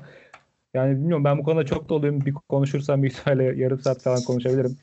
[0.73, 2.25] Yani bilmiyorum ben bu konuda çok doluyum.
[2.25, 4.77] Bir konuşursam büyük ihtimalle yarım saat falan konuşabilirim.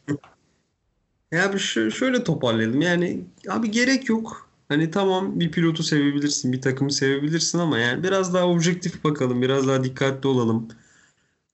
[1.32, 2.80] Ya bir şö- şöyle toparlayalım.
[2.80, 4.52] Yani abi gerek yok.
[4.72, 9.68] Hani tamam bir pilotu sevebilirsin, bir takımı sevebilirsin ama yani biraz daha objektif bakalım, biraz
[9.68, 10.68] daha dikkatli olalım.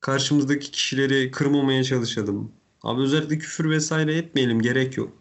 [0.00, 2.52] Karşımızdaki kişileri kırmamaya çalışalım.
[2.82, 5.12] Abi özellikle küfür vesaire etmeyelim, gerek yok.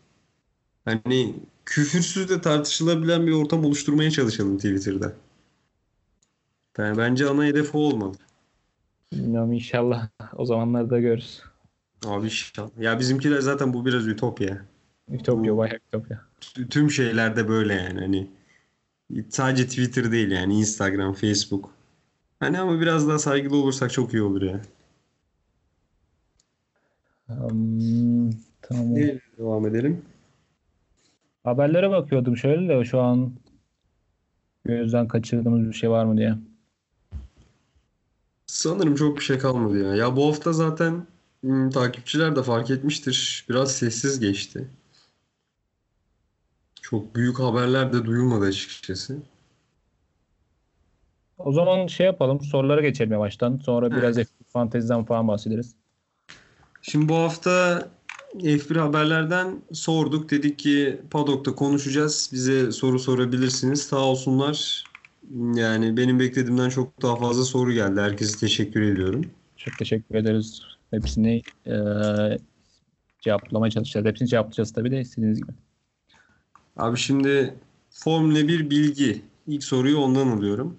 [0.86, 5.14] Hani küfürsüz de tartışılabilen bir ortam oluşturmaya çalışalım Twitter'da.
[6.78, 8.16] Ben, bence ana hedef o olmalı.
[9.14, 11.42] Bilmiyorum inşallah o zamanlarda görürüz.
[12.06, 12.70] Abi inşallah.
[12.80, 14.66] Ya bizimkiler zaten bu biraz ütopya.
[15.12, 16.22] Ütopya bayağı ütopya.
[16.70, 18.28] Tüm şeylerde böyle yani hani
[19.30, 21.70] sadece Twitter değil yani Instagram, Facebook.
[22.40, 24.62] Hani ama biraz daha saygılı olursak çok iyi olur ya.
[27.28, 28.96] Hmm, tamam.
[28.96, 30.02] Neyle devam edelim?
[31.44, 33.32] Haberlere bakıyordum şöyle de şu an
[34.66, 36.36] gözden kaçırdığımız bir şey var mı diye.
[38.48, 39.96] Sanırım çok bir şey kalmadı ya.
[39.96, 41.08] Ya bu hafta zaten
[41.42, 43.46] hmm, takipçiler de fark etmiştir.
[43.50, 44.68] Biraz sessiz geçti.
[46.90, 49.18] Çok büyük haberler de duyulmadı açıkçası.
[51.38, 52.42] O zaman şey yapalım.
[52.42, 53.58] Sorulara geçelim yavaştan.
[53.58, 55.76] Sonra biraz F1 fanteziden falan bahsederiz.
[56.82, 57.88] Şimdi bu hafta
[58.36, 60.32] F1 haberlerden sorduk.
[60.32, 62.30] Dedik ki Paddock'ta konuşacağız.
[62.34, 63.82] Bize soru sorabilirsiniz.
[63.82, 64.84] Sağ olsunlar.
[65.54, 68.02] Yani benim beklediğimden çok daha fazla soru geldi.
[68.02, 69.26] Herkese teşekkür ediyorum.
[69.58, 70.62] Çok teşekkür ederiz.
[70.92, 71.76] Hepsini e,
[73.20, 74.06] cevaplamaya çalışacağız.
[74.06, 75.52] Hepsini cevaplayacağız tabii de istediğiniz gibi.
[76.78, 77.54] Abi şimdi
[77.90, 79.22] Formula 1 bilgi.
[79.48, 80.78] İlk soruyu ondan alıyorum.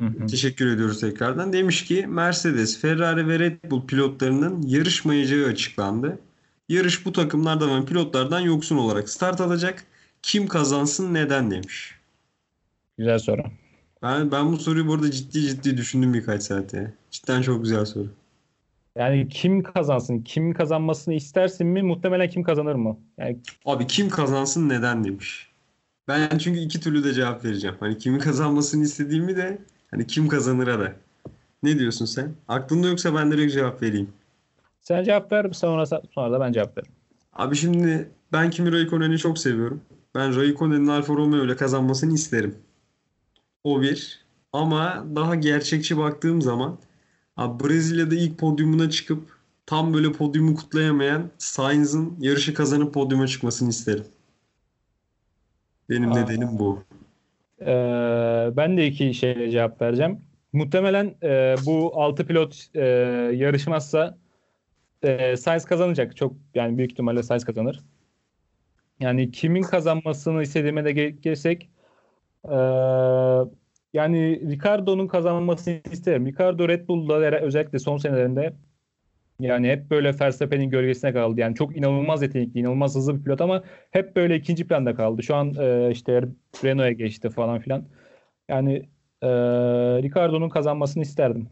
[0.00, 0.26] Hı hı.
[0.26, 1.52] Teşekkür ediyoruz tekrardan.
[1.52, 6.18] Demiş ki Mercedes, Ferrari ve Red Bull pilotlarının yarışmayacağı açıklandı.
[6.68, 9.84] Yarış bu takımlardan ve pilotlardan yoksun olarak start alacak.
[10.22, 11.94] Kim kazansın neden demiş.
[12.98, 13.42] Güzel soru.
[14.02, 16.94] Ben, ben bu soruyu bu arada ciddi ciddi düşündüm birkaç saate.
[17.10, 18.08] Cidden çok güzel soru.
[18.98, 20.20] Yani kim kazansın?
[20.20, 21.82] Kim kazanmasını istersin mi?
[21.82, 22.98] Muhtemelen kim kazanır mı?
[23.18, 25.48] Yani Abi kim kazansın neden demiş.
[26.08, 27.76] Ben çünkü iki türlü de cevap vereceğim.
[27.80, 29.58] Hani kimin kazanmasını istediğimi de
[29.90, 30.92] hani kim kazanıra da.
[31.62, 32.32] Ne diyorsun sen?
[32.48, 34.08] Aklında yoksa ben direkt cevap vereyim.
[34.80, 36.92] sen cevap ver sonra sonra da ben cevap veririm.
[37.32, 39.80] Abi şimdi ben Kimi Raikkonen'i çok seviyorum.
[40.14, 42.54] Ben Raikkonen'in Alfa Romeo ile kazanmasını isterim.
[43.64, 44.26] O bir.
[44.52, 46.78] Ama daha gerçekçi baktığım zaman
[47.36, 54.04] abi Brezilya'da ilk podyumuna çıkıp tam böyle podyumu kutlayamayan Sainz'ın yarışı kazanıp podyuma çıkmasını isterim.
[55.90, 56.14] Benim Aa.
[56.14, 56.82] nedenim bu.
[57.60, 57.66] Ee,
[58.56, 60.20] ben de iki şeyle cevap vereceğim.
[60.52, 62.84] Muhtemelen e, bu 6 pilot e,
[63.34, 64.18] yarışmazsa
[65.02, 66.16] e, Sainz kazanacak.
[66.16, 67.80] Çok yani büyük ihtimalle Sainz kazanır.
[69.00, 71.70] Yani kimin kazanmasını istediğime de gel- gelsek
[72.44, 72.56] e,
[73.96, 76.26] yani Ricardo'nun kazanmasını isterim.
[76.26, 78.52] Ricardo Red Bull'da özellikle son senelerinde
[79.40, 81.40] yani hep böyle Verstappen'in gölgesine kaldı.
[81.40, 85.22] Yani çok inanılmaz yetenekli, inanılmaz hızlı bir pilot ama hep böyle ikinci planda kaldı.
[85.22, 86.22] Şu an e, işte
[86.64, 87.84] Renault'a geçti falan filan.
[88.48, 88.88] Yani
[89.22, 89.28] e,
[90.02, 91.48] Ricardo'nun kazanmasını isterdim.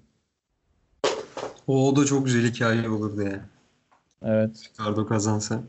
[1.66, 3.40] O, o da çok güzel hikaye olurdu ya.
[4.22, 4.70] Evet.
[4.72, 5.62] Ricardo kazansa.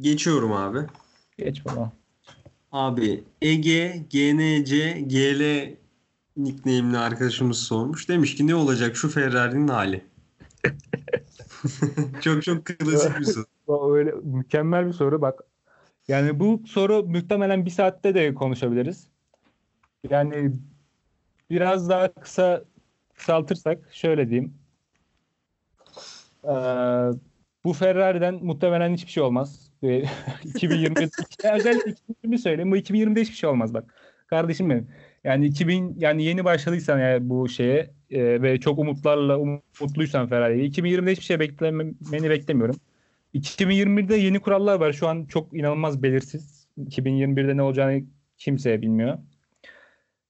[0.00, 0.78] Geçiyorum abi.
[1.38, 1.92] Geç bana.
[2.76, 5.74] Abi Ege, GNC, GL
[6.36, 8.08] nickname'li arkadaşımız sormuş.
[8.08, 10.04] Demiş ki ne olacak şu Ferrari'nin hali?
[12.20, 13.46] çok çok klasik bir soru.
[13.94, 15.40] Öyle mükemmel bir soru bak.
[16.08, 19.08] Yani bu soru muhtemelen bir saatte de konuşabiliriz.
[20.10, 20.52] Yani
[21.50, 22.64] biraz daha kısa
[23.14, 24.54] kısaltırsak şöyle diyeyim.
[26.44, 26.48] Ee,
[27.64, 29.65] bu Ferrari'den muhtemelen hiçbir şey olmaz.
[29.82, 30.04] Ve
[30.44, 31.08] 2020
[31.54, 32.70] özellikle 2020 söyleyeyim.
[32.70, 33.94] Bu 2020'de hiçbir şey olmaz bak.
[34.26, 34.88] Kardeşim benim.
[35.24, 41.12] Yani 2000 yani yeni başladıysan yani bu şeye e, ve çok umutlarla umutluysan Ferrari'ye 2020'de
[41.12, 42.76] hiçbir şey beklemeni beklemiyorum.
[43.34, 44.92] 2021'de yeni kurallar var.
[44.92, 46.66] Şu an çok inanılmaz belirsiz.
[46.78, 48.02] 2021'de ne olacağını
[48.38, 49.18] kimse bilmiyor.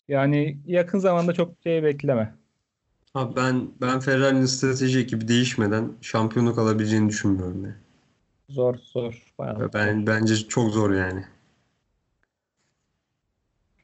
[0.09, 2.35] Yani yakın zamanda çok şey bekleme.
[3.15, 7.86] Abi ben ben Ferrari'nin strateji ekibi değişmeden şampiyonluk alabileceğini düşünmüyorum ya.
[8.49, 9.33] Zor zor.
[9.39, 9.73] Bayağı zor.
[9.75, 11.25] Ben bence çok zor yani.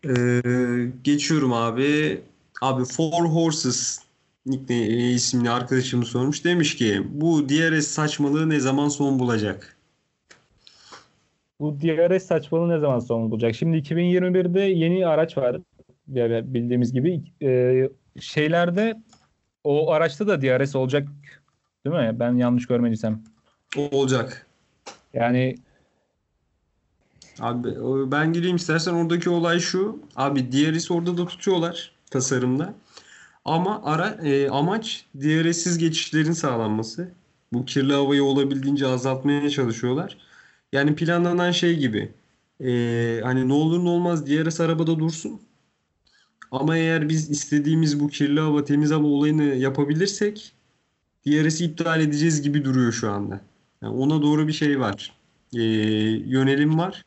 [0.07, 0.43] Ee,
[1.05, 2.21] geçiyorum abi.
[2.61, 3.99] Abi Four Horses
[4.47, 6.45] nickname e, isimli arkadaşımız sormuş.
[6.45, 9.77] Demiş ki bu DRS saçmalığı ne zaman son bulacak?
[11.61, 13.55] Bu DRS saçmalığı ne zaman son bulacak?
[13.55, 15.57] Şimdi 2021'de yeni araç var.
[16.09, 17.89] Bildiğimiz gibi Ee,
[18.21, 19.03] şeylerde
[19.65, 21.09] o araçta da DRS olacak
[21.87, 22.17] değil mi?
[22.21, 23.23] Ben yanlış görmediysem.
[23.77, 24.47] Olacak.
[25.15, 25.57] Yani
[27.41, 27.69] Abi
[28.11, 30.03] ben gireyim istersen oradaki olay şu.
[30.17, 32.75] Abi DRS orada da tutuyorlar tasarımda.
[33.45, 37.13] Ama ara e, amaç DRS'siz geçişlerin sağlanması.
[37.53, 40.19] Bu kirli havayı olabildiğince azaltmaya çalışıyorlar.
[40.73, 42.13] Yani planlanan şey gibi.
[42.61, 45.41] e, hani ne olur ne olmaz DRS arabada dursun.
[46.51, 50.53] Ama eğer biz istediğimiz bu kirli hava, temiz hava olayını yapabilirsek
[51.27, 53.41] DRS'i iptal edeceğiz gibi duruyor şu anda.
[53.83, 55.13] Yani ona doğru bir şey var.
[55.55, 55.63] E,
[56.27, 57.05] yönelim var.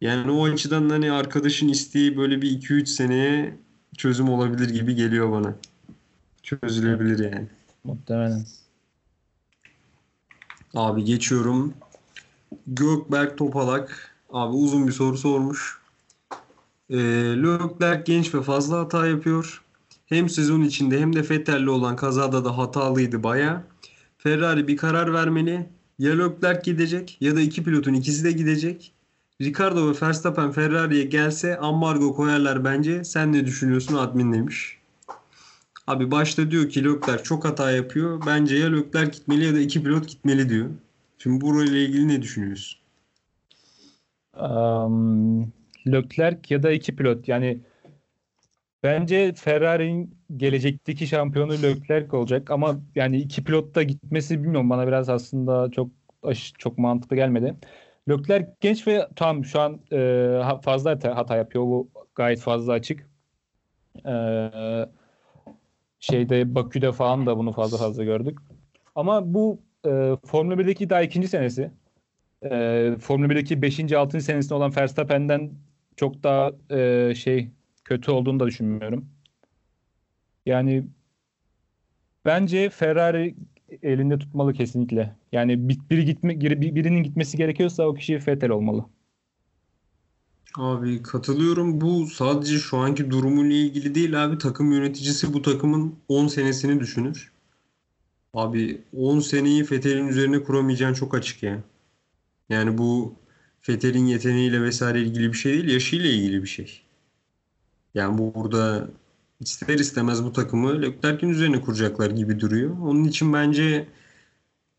[0.00, 3.58] Yani o açıdan hani arkadaşın isteği böyle bir 2-3 seneye
[3.96, 5.54] çözüm olabilir gibi geliyor bana.
[6.42, 7.46] Çözülebilir yani.
[7.84, 8.44] muhtemelen.
[10.74, 11.74] Abi geçiyorum.
[12.66, 14.14] Gökberk Topalak.
[14.30, 15.80] Abi uzun bir soru sormuş.
[16.90, 16.96] Ee,
[17.42, 19.62] Leclerc genç ve fazla hata yapıyor.
[20.06, 23.64] Hem sezon içinde hem de Vettel'le olan kazada da hatalıydı baya.
[24.22, 25.66] Ferrari bir karar vermeli.
[25.98, 28.92] Ya Leclerc gidecek ya da iki pilotun ikisi de gidecek.
[29.42, 33.04] Ricardo ve Verstappen Ferrari'ye gelse ambargo koyarlar bence.
[33.04, 34.78] Sen ne düşünüyorsun admin demiş.
[35.86, 38.22] Abi başta diyor ki Leclerc çok hata yapıyor.
[38.26, 40.70] Bence ya Leclerc gitmeli ya da iki pilot gitmeli diyor.
[41.18, 42.80] Şimdi burayla ilgili ne düşünüyorsun?
[44.40, 45.52] Um,
[45.86, 47.28] Leclerc ya da iki pilot.
[47.28, 47.60] Yani
[48.82, 55.08] bence Ferrari'nin gelecekteki şampiyonu Leclerc olacak ama yani iki pilot da gitmesi bilmiyorum bana biraz
[55.08, 55.90] aslında çok
[56.58, 57.54] çok mantıklı gelmedi.
[58.08, 61.64] Leclerc genç ve tam şu an e, fazla hata, hata yapıyor.
[61.64, 63.10] Bu gayet fazla açık.
[64.06, 64.14] E,
[66.00, 68.38] şeyde Bakü'de falan da bunu fazla fazla gördük.
[68.94, 71.70] Ama bu e, Formula 1'deki daha ikinci senesi.
[72.42, 72.50] E,
[73.00, 73.92] Formula 1'deki 5.
[73.92, 74.20] 6.
[74.20, 75.50] senesinde olan Verstappen'den
[75.96, 77.50] çok daha e, şey
[77.84, 79.08] kötü olduğunu da düşünmüyorum.
[80.46, 80.86] Yani
[82.24, 83.34] bence Ferrari
[83.82, 85.16] elinde tutmalı kesinlikle.
[85.32, 88.86] Yani bir- biri gitme birinin gitmesi gerekiyorsa o kişi Vettel olmalı.
[90.56, 91.80] Abi katılıyorum.
[91.80, 94.38] Bu sadece şu anki durumuyla ilgili değil abi.
[94.38, 97.32] Takım yöneticisi bu takımın 10 senesini düşünür.
[98.34, 101.62] Abi 10 seneyi Vettel'in üzerine kuramayacağın çok açık ya.
[102.50, 103.14] Yani bu
[103.68, 106.82] Vettel'in yeteneğiyle vesaire ilgili bir şey değil, yaşıyla ilgili bir şey.
[107.94, 108.88] Yani bu burada
[109.40, 112.78] ister istemez bu takımı Leclerc'in üzerine kuracaklar gibi duruyor.
[112.82, 113.88] Onun için bence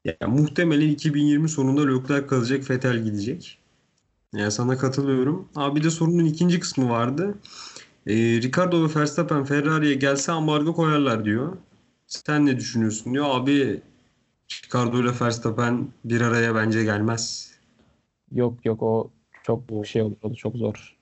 [0.06, 3.58] ya, muhtemelen 2020 sonunda Leclerc kalacak, Vettel gidecek.
[4.36, 5.50] Yani sana katılıyorum.
[5.56, 7.36] Abi de sorunun ikinci kısmı vardı.
[8.08, 11.58] Ee, Ricardo ve Verstappen Ferrari'ye gelse ambargo koyarlar diyor.
[12.08, 13.26] Sen ne düşünüyorsun diyor.
[13.30, 13.82] Abi
[14.52, 17.52] Ricardo ile Verstappen bir araya bence gelmez.
[18.32, 19.12] Yok yok o
[19.44, 20.96] çok şey olur, o çok zor.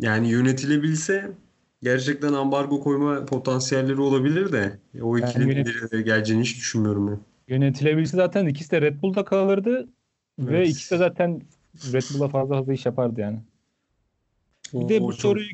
[0.00, 1.32] Yani yönetilebilse
[1.84, 7.18] gerçekten ambargo koyma potansiyelleri olabilir de o Yani ikilinin yönet- bir geleceğini hiç düşünmüyorum ben.
[7.48, 9.88] Yönetilebilse zaten ikisi de Red Bull'da kalırdı
[10.38, 10.68] ve Evet.
[10.68, 11.42] ikisi de zaten
[11.92, 13.38] Red Bull'a fazla fazla iş yapardı yani.
[14.74, 15.46] Bir de bu soruyu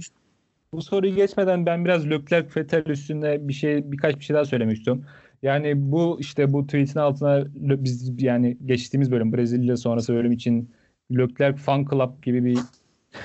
[0.73, 4.77] bu soruyu geçmeden ben biraz Leclerc Vettel üstünde bir şey birkaç bir şey daha söylemek
[4.77, 5.05] istiyorum.
[5.43, 10.71] Yani bu işte bu tweetin altına biz yani geçtiğimiz bölüm Brezilya sonrası bölüm için
[11.13, 12.59] Leclerc Fan Club gibi bir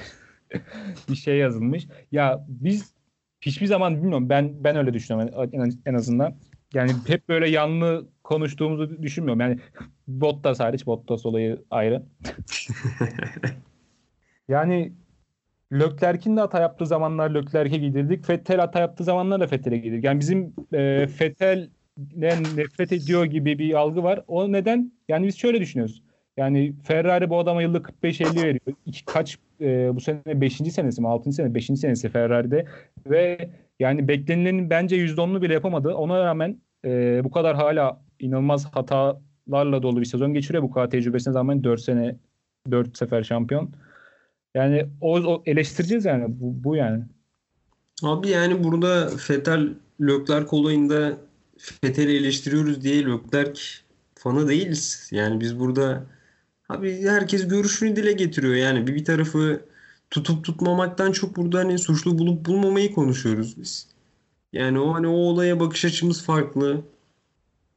[1.10, 1.88] bir şey yazılmış.
[2.12, 2.95] Ya biz
[3.46, 6.36] hiçbir zaman bilmiyorum ben ben öyle düşünüyorum en, en azından.
[6.74, 9.42] Yani hep böyle yanlı konuştuğumuzu düşünmüyorum.
[9.42, 9.60] Yani
[10.08, 12.04] Bottas hariç Bottas olayı ayrı.
[14.48, 14.94] Yani
[15.74, 18.30] Leclerc'in de hata yaptığı zamanlar Leclerc'e giydirdik.
[18.30, 20.04] Vettel hata yaptığı zamanlar da Vettel'e giydirdik.
[20.04, 24.24] Yani bizim e, Vettel'den nefret ediyor gibi bir algı var.
[24.28, 24.92] O neden?
[25.08, 26.04] Yani biz şöyle düşünüyoruz.
[26.38, 28.76] Yani Ferrari bu adama yılda 45-50 veriyor.
[28.86, 30.58] İki, kaç e, bu sene 5.
[30.58, 31.32] senesi mi 6.
[31.32, 31.66] sene 5.
[31.66, 32.66] senesi Ferrari'de
[33.08, 35.94] ve yani beklenilenin bence %10'unu bile yapamadı.
[35.94, 40.64] Ona rağmen e, bu kadar hala inanılmaz hatalarla dolu bir sezon geçiriyor.
[40.64, 42.16] Bu kadar tecrübesine rağmen 4 sene
[42.72, 43.72] 4 sefer şampiyon.
[44.56, 47.04] Yani o, o eleştireceğiz yani bu, bu yani.
[48.04, 49.70] Abi yani burada Vettel
[50.02, 51.18] Leclerc olayında
[51.84, 53.62] Vettel'i eleştiriyoruz diye Leclerc
[54.16, 55.10] fanı değiliz.
[55.12, 56.04] Yani biz burada
[56.70, 58.56] abi herkes görüşünü dile getiriyor.
[58.56, 59.66] Yani bir, bir tarafı
[60.10, 63.88] tutup tutmamaktan çok burada hani suçlu bulup bulmamayı konuşuyoruz biz.
[64.54, 66.82] Yani o hani o olaya bakış açımız farklı.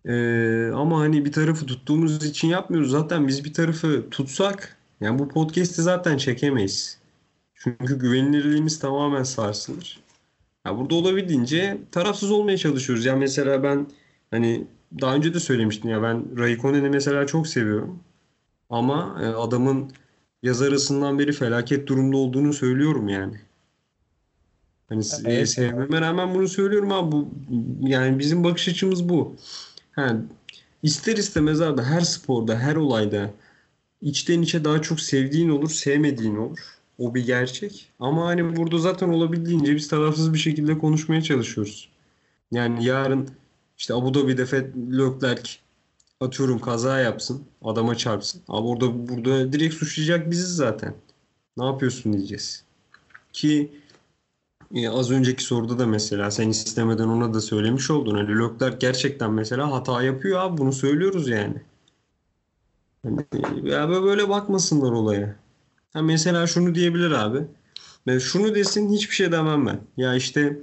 [0.06, 2.90] Ee, ama hani bir tarafı tuttuğumuz için yapmıyoruz.
[2.90, 6.98] Zaten biz bir tarafı tutsak yani bu podcast'i zaten çekemeyiz.
[7.54, 10.00] Çünkü güvenilirliğimiz tamamen sarsılır.
[10.66, 13.04] Ya burada olabildiğince tarafsız olmaya çalışıyoruz.
[13.04, 13.86] Ya mesela ben
[14.30, 14.66] hani
[15.00, 18.00] daha önce de söylemiştim ya ben Raikkonen'i mesela çok seviyorum.
[18.70, 19.90] Ama e, adamın
[20.42, 23.40] yaz arasından beri felaket durumda olduğunu söylüyorum yani.
[24.88, 25.48] Hani s- e, Evet.
[25.48, 27.28] sevmeme rağmen bunu söylüyorum abi bu
[27.80, 29.36] yani bizim bakış açımız bu.
[29.92, 30.16] Ha,
[30.82, 33.30] ister istemez abi her sporda, her olayda
[34.02, 36.58] içten içe daha çok sevdiğin olur, sevmediğin olur.
[36.98, 37.88] O bir gerçek.
[38.00, 41.88] Ama hani burada zaten olabildiğince biz tarafsız bir şekilde konuşmaya çalışıyoruz.
[42.52, 43.28] Yani yarın
[43.78, 45.50] işte Abu Dhabi'de Fed- Leclerc
[46.20, 48.42] atıyorum kaza yapsın, adama çarpsın.
[48.48, 50.94] Abi orada burada direkt suçlayacak biziz zaten.
[51.56, 52.64] Ne yapıyorsun diyeceğiz.
[53.32, 53.72] Ki
[54.74, 58.14] e, az önceki soruda da mesela sen istemeden ona da söylemiş oldun.
[58.14, 61.62] Hani Leclerc gerçekten mesela hata yapıyor abi bunu söylüyoruz yani.
[63.02, 63.24] Hani,
[63.64, 65.36] ya böyle bakmasınlar olaya.
[65.92, 67.46] Ha mesela şunu diyebilir abi.
[68.06, 69.80] Ve şunu desin hiçbir şey demem ben.
[69.96, 70.58] Ya işte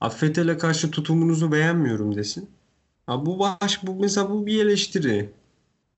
[0.00, 2.48] Affetel'e karşı tutumunuzu beğenmiyorum desin.
[3.06, 5.30] Ha bu baş bu mesela bu bir eleştiri.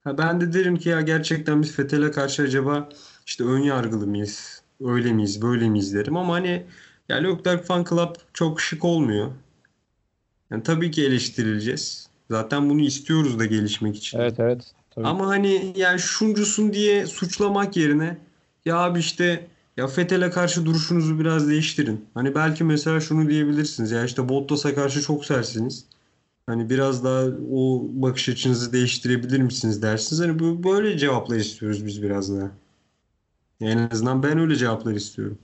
[0.05, 2.89] Ha ben de derim ki ya gerçekten biz Fethel'e karşı acaba
[3.27, 4.63] işte ön yargılı mıyız?
[4.81, 6.67] Öyle miyiz, böyle miyiz derim ama hani
[7.09, 9.31] ya Leclerc Fan Club çok şık olmuyor.
[10.51, 12.09] Yani tabii ki eleştirileceğiz.
[12.31, 14.19] Zaten bunu istiyoruz da gelişmek için.
[14.19, 14.73] Evet evet.
[14.91, 15.07] Tabii.
[15.07, 18.19] Ama hani yani şuncusun diye suçlamak yerine
[18.65, 22.05] ya abi işte ya Fethel'e karşı duruşunuzu biraz değiştirin.
[22.15, 25.85] Hani belki mesela şunu diyebilirsiniz ya işte Bottas'a karşı çok sersiniz.
[26.49, 30.23] Hani biraz daha o bakış açınızı değiştirebilir misiniz dersiniz.
[30.23, 32.51] Hani bu böyle cevaplar istiyoruz biz biraz daha.
[33.61, 35.39] En azından ben öyle cevaplar istiyorum.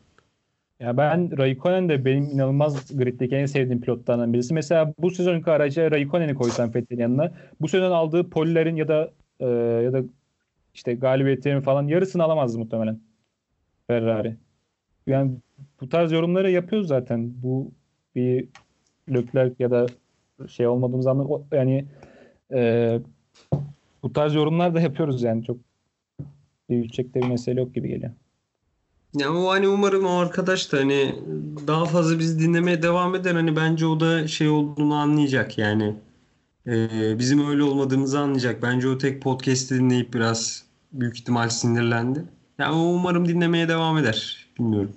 [0.81, 4.55] Ya ben Raikkonen de benim inanılmaz griddeki en sevdiğim pilotlardan birisi.
[4.55, 9.47] Mesela bu sezonki araca Raikkonen'i koysam Vettel'in yanına bu sezon aldığı polilerin ya da e,
[9.85, 10.03] ya da
[10.75, 13.01] işte galibiyetlerin falan yarısını alamazdı muhtemelen
[13.87, 14.37] Ferrari.
[15.07, 15.33] Yani
[15.81, 17.43] bu tarz yorumları yapıyoruz zaten.
[17.43, 17.73] Bu
[18.15, 18.49] bir
[19.09, 19.87] Leclerc ya da
[20.49, 21.85] şey olmadığımız anlamda yani
[22.53, 23.01] e,
[24.03, 25.57] bu tarz yorumlar da yapıyoruz yani çok
[26.69, 28.13] büyütecek de bir mesele yok gibi geliyor.
[29.15, 31.15] Ya o hani umarım o arkadaş da hani
[31.67, 33.35] daha fazla bizi dinlemeye devam eder.
[33.35, 35.95] Hani bence o da şey olduğunu anlayacak yani.
[36.67, 38.63] Ee, bizim öyle olmadığımızı anlayacak.
[38.63, 42.25] Bence o tek podcast'i dinleyip biraz büyük ihtimal sinirlendi.
[42.59, 44.47] Yani umarım dinlemeye devam eder.
[44.59, 44.93] Bilmiyorum.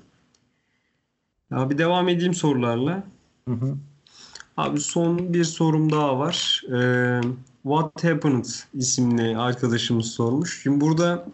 [1.51, 3.03] Ya bir devam edeyim sorularla.
[3.47, 3.77] Hı hı.
[4.57, 6.63] Abi son bir sorum daha var.
[6.73, 7.21] Ee,
[7.63, 10.63] What Happened isimli arkadaşımız sormuş.
[10.63, 11.25] Şimdi burada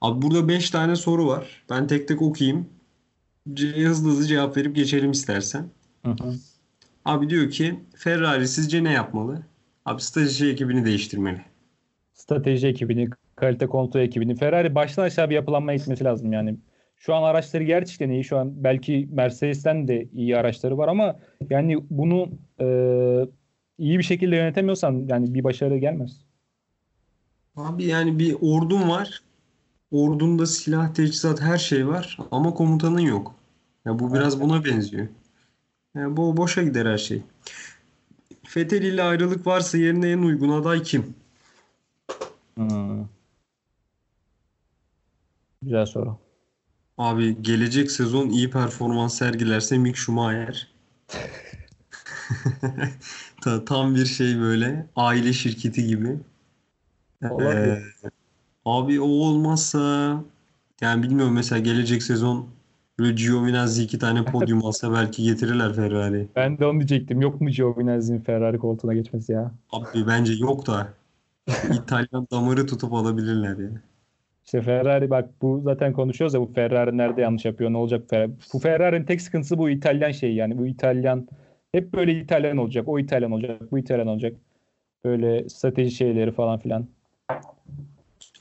[0.00, 1.64] abi burada 5 tane soru var.
[1.70, 2.66] Ben tek tek okuyayım.
[3.54, 5.68] Ce- Hızlı hızlı cevap verip geçelim istersen.
[6.04, 6.34] Hı hı.
[7.04, 9.42] Abi diyor ki Ferrari sizce ne yapmalı?
[9.84, 11.40] Abi strateji ekibini değiştirmeli.
[12.14, 16.56] strateji ekibini, kalite kontrol ekibini Ferrari baştan aşağı bir yapılanmaya gitmesi lazım yani.
[17.06, 18.24] Şu an araçları gerçekten iyi.
[18.24, 21.16] Şu an belki Mercedes'ten de iyi araçları var ama
[21.50, 22.28] yani bunu
[22.60, 22.66] e,
[23.78, 26.20] iyi bir şekilde yönetemiyorsan yani bir başarı gelmez.
[27.56, 29.22] Abi yani bir ordun var.
[29.90, 33.34] Ordunda silah, teçhizat her şey var ama komutanın yok.
[33.84, 35.08] Ya bu biraz buna benziyor.
[35.94, 37.22] Yani bu boşa gider her şey.
[38.56, 41.14] Vettel ile ayrılık varsa yerine en uygun aday kim?
[42.56, 43.06] Hmm.
[45.62, 46.23] Güzel soru.
[46.98, 50.68] Abi gelecek sezon iyi performans sergilerse Mick Schumacher.
[53.40, 56.18] Ta- Tam bir şey böyle aile şirketi gibi.
[57.30, 57.94] Olabilir.
[58.04, 58.10] Ee,
[58.64, 59.78] abi o olmazsa
[60.80, 62.48] yani bilmiyorum mesela gelecek sezon
[62.98, 66.28] böyle Giovinazzi iki tane podyum alsa belki getirirler Ferrari.
[66.36, 67.20] Ben de onu diyecektim.
[67.20, 69.52] Yok mu Giovinazzi'nin Ferrari koltuğuna geçmesi ya?
[69.70, 70.94] Abi bence yok da
[71.74, 73.70] İtalyan damarı tutup alabilirler ya.
[74.44, 78.30] İşte Ferrari bak bu zaten konuşuyoruz ya bu Ferrari nerede yanlış yapıyor ne olacak Ferrari.
[78.52, 81.28] Bu Ferrari'nin tek sıkıntısı bu İtalyan şeyi yani bu İtalyan
[81.72, 84.36] hep böyle İtalyan olacak o İtalyan olacak bu İtalyan olacak.
[85.04, 86.86] Böyle strateji şeyleri falan filan.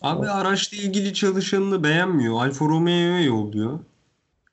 [0.01, 2.33] Abi araçla ilgili çalışanını beğenmiyor.
[2.33, 3.79] Alfa Romeo'ya yolluyor.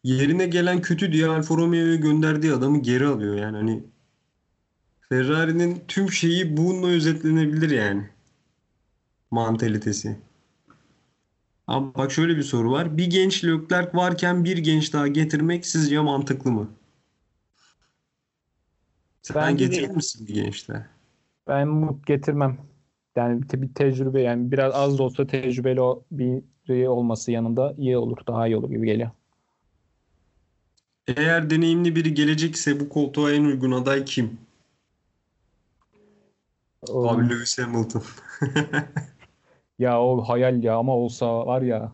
[0.05, 3.35] Yerine gelen kötü diye Alfa Romeo'ya gönderdiği adamı geri alıyor.
[3.35, 3.83] Yani hani
[5.09, 8.03] Ferrari'nin tüm şeyi bununla özetlenebilir yani.
[9.31, 10.17] Mantalitesi.
[11.71, 12.97] Abi bak şöyle bir soru var.
[12.97, 16.69] Bir genç Leclerc varken bir genç daha getirmek sizce mantıklı mı?
[19.23, 19.97] Sen Bence getirir değil.
[19.97, 20.87] misin bir genç daha?
[21.49, 22.59] Ben mut getirmem.
[23.17, 25.81] Yani bir, tecrübe yani biraz az da olsa tecrübeli
[26.11, 29.11] biri olması yanında iyi olur daha iyi olur gibi geliyor.
[31.17, 34.39] Eğer deneyimli biri gelecekse bu koltuğa en uygun aday kim?
[36.89, 38.03] O- Abi Lewis Hamilton.
[39.81, 41.93] ya o hayal ya ama olsa var ya.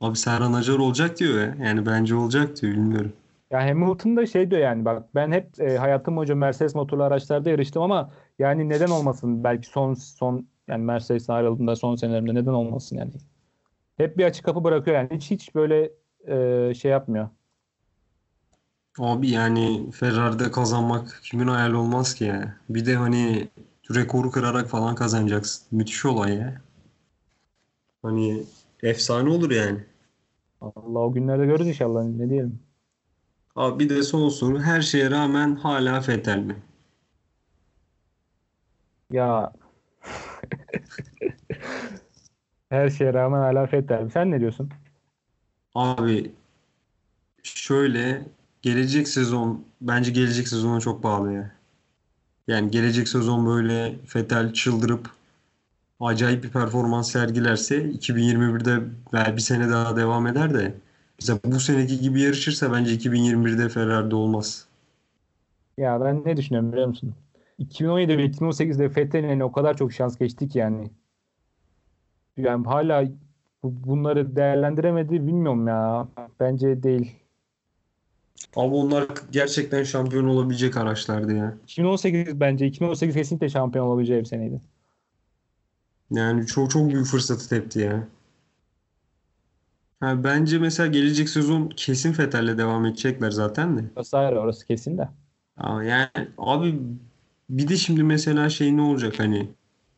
[0.00, 1.56] Abi Serhan Acar olacak diyor ya.
[1.66, 3.12] Yani bence olacak diyor bilmiyorum.
[3.50, 7.50] Ya Hamilton da şey diyor yani bak ben hep e, hayatım boyunca Mercedes motorlu araçlarda
[7.50, 12.96] yarıştım ama yani neden olmasın belki son son yani Mercedes'ten ayrıldığında son senelerimde neden olmasın
[12.96, 13.12] yani.
[13.96, 15.90] Hep bir açık kapı bırakıyor yani hiç hiç böyle
[16.28, 17.28] e, şey yapmıyor.
[18.98, 22.56] Abi yani Ferrari'de kazanmak kimin hayal olmaz ki ya.
[22.68, 23.48] Bir de hani
[23.94, 25.66] rekoru kırarak falan kazanacaksın.
[25.78, 26.65] Müthiş olay ya.
[28.06, 28.42] Hani
[28.82, 29.78] efsane olur yani.
[30.60, 32.58] Allah o günlerde görürüz inşallah ne diyelim.
[33.56, 34.60] Abi bir de son soru.
[34.62, 36.56] Her şeye rağmen hala Vettel mi?
[39.10, 39.52] Ya
[42.70, 44.08] her şeye rağmen hala Vettel.
[44.08, 44.70] Sen ne diyorsun?
[45.74, 46.32] Abi
[47.42, 48.26] şöyle
[48.62, 51.50] gelecek sezon bence gelecek sezona çok bağlı ya.
[52.48, 55.15] Yani gelecek sezon böyle Vettel çıldırıp
[56.00, 58.78] acayip bir performans sergilerse 2021'de
[59.12, 60.74] belki bir sene daha devam eder de
[61.20, 64.66] mesela bu seneki gibi yarışırsa bence 2021'de Ferrari'de olmaz.
[65.78, 67.14] Ya ben ne düşünüyorum biliyor musun?
[67.58, 70.90] 2017 ve 2018'de Vettel'in eline o kadar çok şans geçti ki yani.
[72.36, 73.04] Yani hala
[73.62, 76.08] bu- bunları değerlendiremedi bilmiyorum ya.
[76.40, 77.16] Bence değil.
[78.56, 81.54] Ama onlar gerçekten şampiyon olabilecek araçlardı ya.
[81.62, 84.60] 2018 bence 2018 kesinlikle şampiyon olabileceği bir seneydi.
[86.10, 88.08] Yani çok çok büyük fırsatı tepti ya.
[90.00, 93.84] Ha, bence mesela gelecek sezon kesin Vettel'le devam edecekler zaten de.
[93.96, 95.08] Vesaire orası kesin de.
[95.56, 96.80] Ama yani abi
[97.50, 99.48] bir de şimdi mesela şey ne olacak hani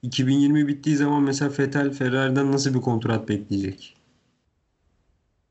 [0.02, 3.96] 2020 bittiği zaman mesela Vettel Ferrari'den nasıl bir kontrat bekleyecek?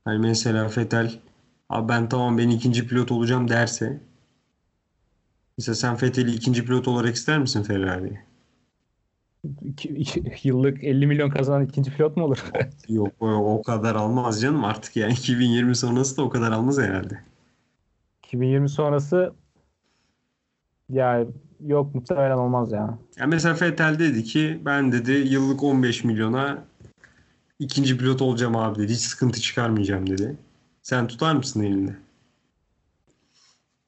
[0.04, 1.20] Hani mesela Vettel
[1.68, 4.00] abi ben tamam ben ikinci pilot olacağım derse
[5.58, 8.27] mesela sen Vettel'i ikinci pilot olarak ister misin Ferrari'ye?
[10.42, 12.44] Yıllık 50 milyon kazanan ikinci pilot mu olur?
[12.88, 17.20] Yok o, kadar almaz canım artık yani 2020 sonrası da o kadar almaz herhalde.
[18.24, 19.32] 2020 sonrası
[20.88, 21.26] ya
[21.66, 22.98] yok muhtemelen olmaz ya.
[23.18, 26.64] Ya mesela Vettel dedi ki ben dedi yıllık 15 milyona
[27.58, 28.92] ikinci pilot olacağım abi dedi.
[28.92, 30.36] Hiç sıkıntı çıkarmayacağım dedi.
[30.82, 31.96] Sen tutar mısın elinde?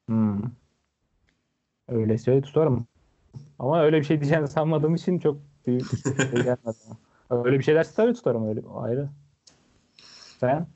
[0.09, 0.42] Hmm.
[1.88, 2.86] Öyleyse tutarım.
[3.61, 5.36] Ama öyle bir şey diyeceğini sanmadığım için çok
[5.66, 6.78] bir şey gelmedi.
[7.30, 9.08] Öyle bir şey derse tabii tutarım öyle ayrı.
[10.40, 10.66] Sen?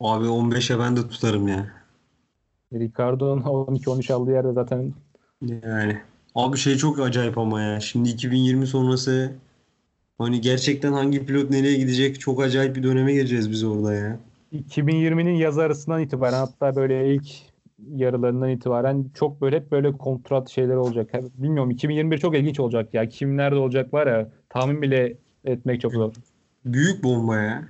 [0.00, 1.66] Abi 15'e ben de tutarım ya.
[2.72, 4.94] Ricardo'nun 12-13 aldığı yerde zaten
[5.42, 6.00] Yani
[6.34, 7.80] abi şey çok acayip ama ya.
[7.80, 9.32] Şimdi 2020 sonrası
[10.18, 14.18] hani gerçekten hangi pilot nereye gidecek çok acayip bir döneme gireceğiz biz orada ya.
[14.52, 17.26] 2020'nin yaz arasından itibaren hatta böyle ilk
[17.78, 21.12] yarılarından itibaren çok böyle hep böyle kontrat şeyler olacak.
[21.38, 23.08] Bilmiyorum 2021 çok ilginç olacak ya.
[23.08, 26.12] Kim nerede olacak var ya tahmin bile etmek çok zor.
[26.64, 27.68] Büyük bomba ya.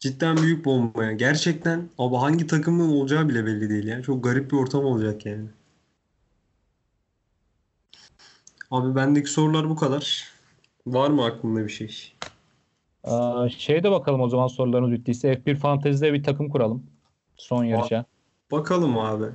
[0.00, 1.12] Cidden büyük bomba ya.
[1.12, 4.02] Gerçekten abi hangi takımın olacağı bile belli değil ya.
[4.02, 5.46] Çok garip bir ortam olacak yani.
[8.70, 10.32] Abi bendeki sorular bu kadar.
[10.86, 12.12] Var mı aklında bir şey?
[13.04, 16.86] Aa, şeye de bakalım o zaman sorularınız bittiyse F1 Fantasy'de bir takım kuralım.
[17.36, 18.04] Son yarışa.
[18.52, 19.26] Bakalım abi.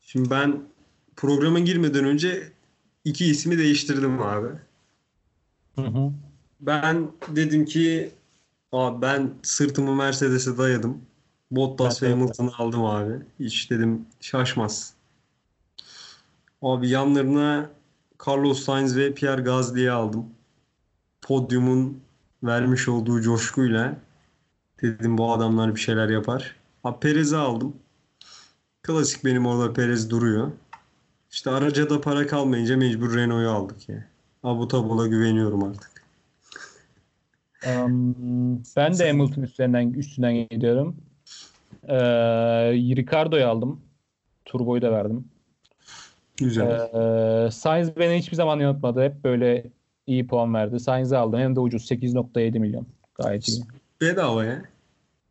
[0.00, 0.62] Şimdi ben
[1.16, 2.52] programa girmeden önce
[3.04, 4.48] iki ismi değiştirdim abi.
[5.74, 6.12] Hı hı.
[6.60, 8.10] Ben dedim ki
[8.72, 11.02] abi ben sırtımı Mercedes'e dayadım.
[11.50, 12.10] Bottas ve.
[12.10, 13.14] Hamilton'ı aldım abi.
[13.40, 14.94] Hiç dedim şaşmaz.
[16.62, 17.70] Abi yanlarına
[18.26, 20.26] Carlos Sainz ve Pierre Gasly'yi aldım.
[21.22, 22.00] Podyumun
[22.42, 23.96] vermiş olduğu coşkuyla
[24.82, 26.57] dedim bu adamlar bir şeyler yapar.
[26.88, 27.76] Ha Perez'i aldım.
[28.82, 30.52] Klasik benim orada Perez duruyor.
[31.30, 34.04] İşte araca da para kalmayınca mecbur Renault'u aldık ya.
[34.42, 35.90] Abu Tabul'a güveniyorum artık.
[37.66, 40.96] Um, ben de Hamilton üstlerinden üstünden gidiyorum.
[41.88, 41.96] Ee,
[42.72, 43.80] Ricardo'yu aldım.
[44.44, 45.24] Turbo'yu da verdim.
[46.36, 46.66] Güzel.
[46.66, 49.02] Ee, Sainz beni hiçbir zaman yanıltmadı.
[49.02, 49.70] Hep böyle
[50.06, 50.80] iyi puan verdi.
[50.80, 51.40] Sainz'i aldım.
[51.40, 51.90] Hem de ucuz.
[51.90, 52.86] 8.7 milyon.
[53.14, 53.62] Gayet iyi.
[54.00, 54.62] Bedava ya.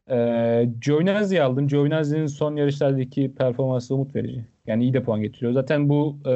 [0.09, 1.67] Ee, Giovinazzi'yi aldım.
[1.67, 4.45] Giovinazzi'nin son yarışlardaki performansı umut verici.
[4.67, 5.51] Yani iyi de puan getiriyor.
[5.51, 6.31] Zaten bu e,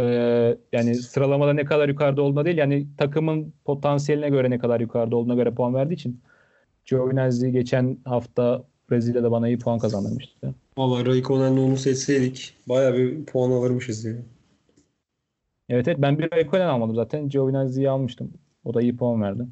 [0.74, 5.36] yani sıralamada ne kadar yukarıda olduğuna değil yani takımın potansiyeline göre ne kadar yukarıda olduğuna
[5.36, 6.22] göre puan verdiği için
[6.86, 10.55] Giovinazzi geçen hafta Brezilya'da bana iyi puan kazandırmıştı.
[10.78, 14.13] Valla Raikkonen'le onu seçseydik bayağı bir puan alırmışız ya.
[15.69, 17.30] Evet evet ben bir Raikkonen almadım zaten.
[17.30, 18.34] Giovinazzi'yi almıştım.
[18.65, 19.43] O da iyi puan verdi.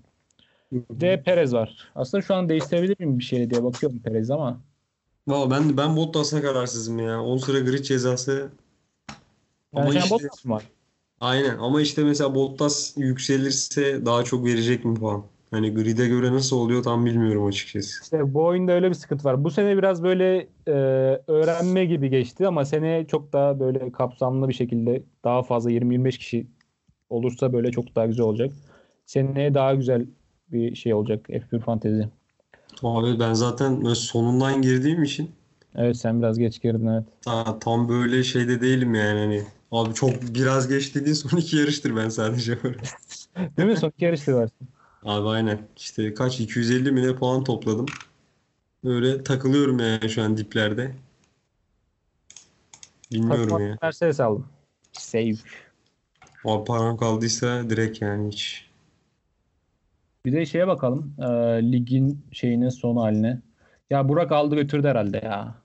[0.72, 1.91] De Perez var.
[1.95, 4.61] Aslında şu an değiştirebilir miyim bir şey diye bakıyorum Perez ama
[5.28, 7.22] Valla ben ben Bottas'a kararsızım ya.
[7.24, 8.49] 10 sıra grid cezası.
[9.76, 10.63] yani Ama işte, Bottas mı var?
[11.22, 15.24] aynen ama işte mesela Bottas yükselirse daha çok verecek mi puan?
[15.51, 18.03] Hani grid'e göre nasıl oluyor tam bilmiyorum açıkçası.
[18.03, 19.43] İşte bu oyunda öyle bir sıkıntı var.
[19.43, 20.72] Bu sene biraz böyle e,
[21.28, 26.47] öğrenme gibi geçti ama sene çok daha böyle kapsamlı bir şekilde daha fazla 20-25 kişi
[27.09, 28.51] olursa böyle çok daha güzel olacak.
[29.05, 30.05] Seneye daha güzel
[30.51, 32.09] bir şey olacak F1 Fantezi.
[32.83, 35.31] Abi ben zaten böyle sonundan girdiğim için
[35.75, 37.03] Evet sen biraz geç girdin evet.
[37.25, 39.43] daha tam böyle şeyde değilim yani hani.
[39.71, 42.77] Abi çok biraz geç dediğin son iki yarıştır ben sadece böyle.
[43.57, 43.77] Değil mi?
[43.77, 44.67] Son iki yarıştı varsın.
[45.03, 45.59] Abi aynen.
[45.77, 47.85] İşte kaç 250 mi ne puan topladım.
[48.83, 50.95] Böyle takılıyorum yani şu an diplerde.
[53.11, 53.77] Bilmiyorum Takıma ya.
[53.81, 54.47] Mercedes aldım.
[54.91, 55.35] Save.
[56.45, 58.68] Abi param kaldıysa direkt yani hiç.
[60.30, 61.13] Bir de şeye bakalım.
[61.19, 61.25] e,
[61.71, 63.41] ligin şeyinin son haline.
[63.89, 65.55] Ya Burak aldı götürdü herhalde ya.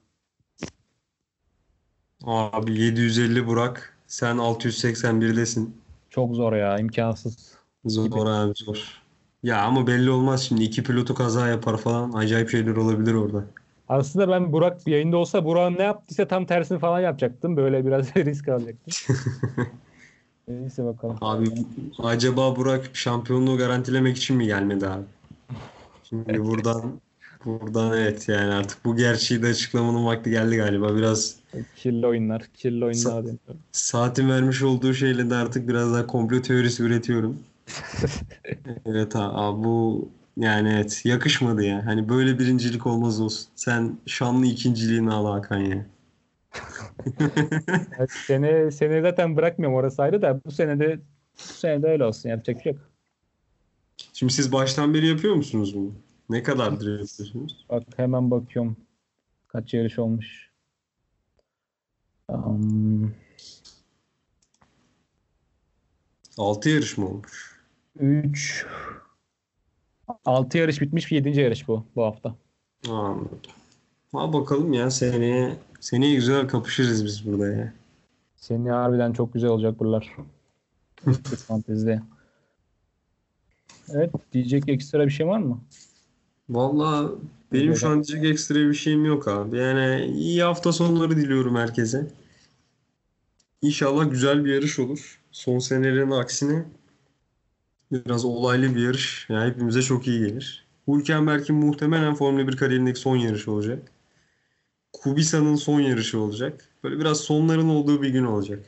[2.24, 3.96] Abi 750 Burak.
[4.06, 5.70] Sen 681'desin.
[6.10, 6.78] Çok zor ya.
[6.78, 7.54] imkansız.
[7.84, 9.02] Zor abi zor.
[9.42, 12.12] Ya ama belli olmaz şimdi iki pilotu kaza yapar falan.
[12.12, 13.44] Acayip şeyler olabilir orada.
[13.88, 17.56] Aslında ben Burak yayında olsa Burak'ın ne yaptıysa tam tersini falan yapacaktım.
[17.56, 19.16] Böyle biraz risk alacaktım.
[20.48, 21.16] Neyse bakalım.
[21.20, 21.50] Abi
[22.02, 25.04] acaba Burak şampiyonluğu garantilemek için mi gelmedi abi?
[26.08, 27.00] Şimdi buradan
[27.44, 30.96] buradan evet yani artık bu gerçeği de açıklamanın vakti geldi galiba.
[30.96, 31.36] Biraz
[31.76, 32.42] Kirli oyunlar.
[32.54, 33.38] Kirli oyunlar Sa- deniyor.
[33.72, 37.38] saatin vermiş olduğu şeyle de artık biraz daha komplo teorisi üretiyorum.
[38.86, 41.86] Evet abi, abi bu yani evet yakışmadı ya.
[41.86, 43.46] Hani böyle birincilik olmaz olsun.
[43.54, 45.86] Sen şanlı ikinciliğini al Hakan ya.
[47.98, 51.00] Yani sene, sene zaten bırakmıyorum orası ayrı da bu sene de
[51.38, 52.28] bu sene de öyle olsun.
[52.28, 52.80] Yapacak bir şey yok.
[54.12, 55.92] Şimdi siz baştan beri yapıyor musunuz bunu?
[56.30, 57.66] Ne kadardır yapıyorsunuz?
[57.70, 58.76] Bak hemen bakıyorum.
[59.48, 60.50] Kaç yarış olmuş.
[62.28, 63.14] Um,
[66.38, 67.60] 6 yarış mı olmuş?
[68.00, 68.66] 3
[70.24, 71.12] 6 yarış bitmiş.
[71.12, 71.40] 7.
[71.40, 72.34] yarış bu bu hafta.
[72.88, 73.40] Anladım.
[74.12, 77.72] Ha bakalım ya seneye seneye güzel kapışırız biz burada ya.
[78.36, 80.16] Senin harbiden çok güzel olacak buralar.
[81.46, 82.02] Fantezide.
[83.88, 85.60] Evet, diyecek ekstra bir şey var mı?
[86.48, 87.12] Vallahi
[87.52, 89.58] benim şu an diyecek ekstra bir şeyim yok abi.
[89.58, 92.10] Yani iyi hafta sonları diliyorum herkese.
[93.62, 95.20] İnşallah güzel bir yarış olur.
[95.32, 96.64] Son senelerin aksine
[97.92, 99.26] biraz olaylı bir yarış.
[99.28, 100.66] Yani hepimize çok iyi gelir.
[100.88, 103.93] Hülkenberg'in muhtemelen Formula 1 kariyerindeki son yarışı olacak.
[105.02, 106.68] Kubica'nın son yarışı olacak.
[106.84, 108.64] Böyle biraz sonların olduğu bir gün olacak.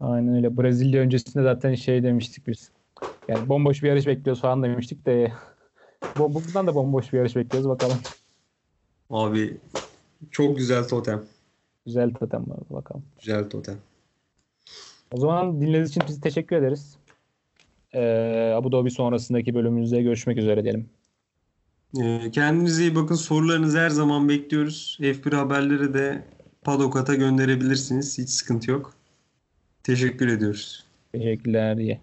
[0.00, 0.56] Aynen öyle.
[0.56, 2.70] Brezilya öncesinde zaten şey demiştik biz.
[3.28, 5.32] Yani bomboş bir yarış bekliyoruz falan demiştik de
[6.18, 7.98] bu- buradan da bomboş bir yarış bekliyoruz bakalım.
[9.10, 9.56] Abi
[10.30, 11.24] çok güzel totem.
[11.86, 13.04] Güzel totem var bakalım.
[13.20, 13.76] Güzel totem.
[15.12, 16.96] O zaman dinlediğiniz için biz teşekkür ederiz.
[17.94, 20.88] Ee, Abu Dhabi sonrasındaki bölümümüzde görüşmek üzere diyelim.
[21.96, 23.14] Ee, Kendinize iyi bakın.
[23.14, 24.98] Sorularınızı her zaman bekliyoruz.
[25.00, 26.24] F1 haberleri de
[26.62, 28.18] Padokat'a gönderebilirsiniz.
[28.18, 28.94] Hiç sıkıntı yok.
[29.82, 30.86] Teşekkür ediyoruz.
[31.12, 31.98] Teşekkürler.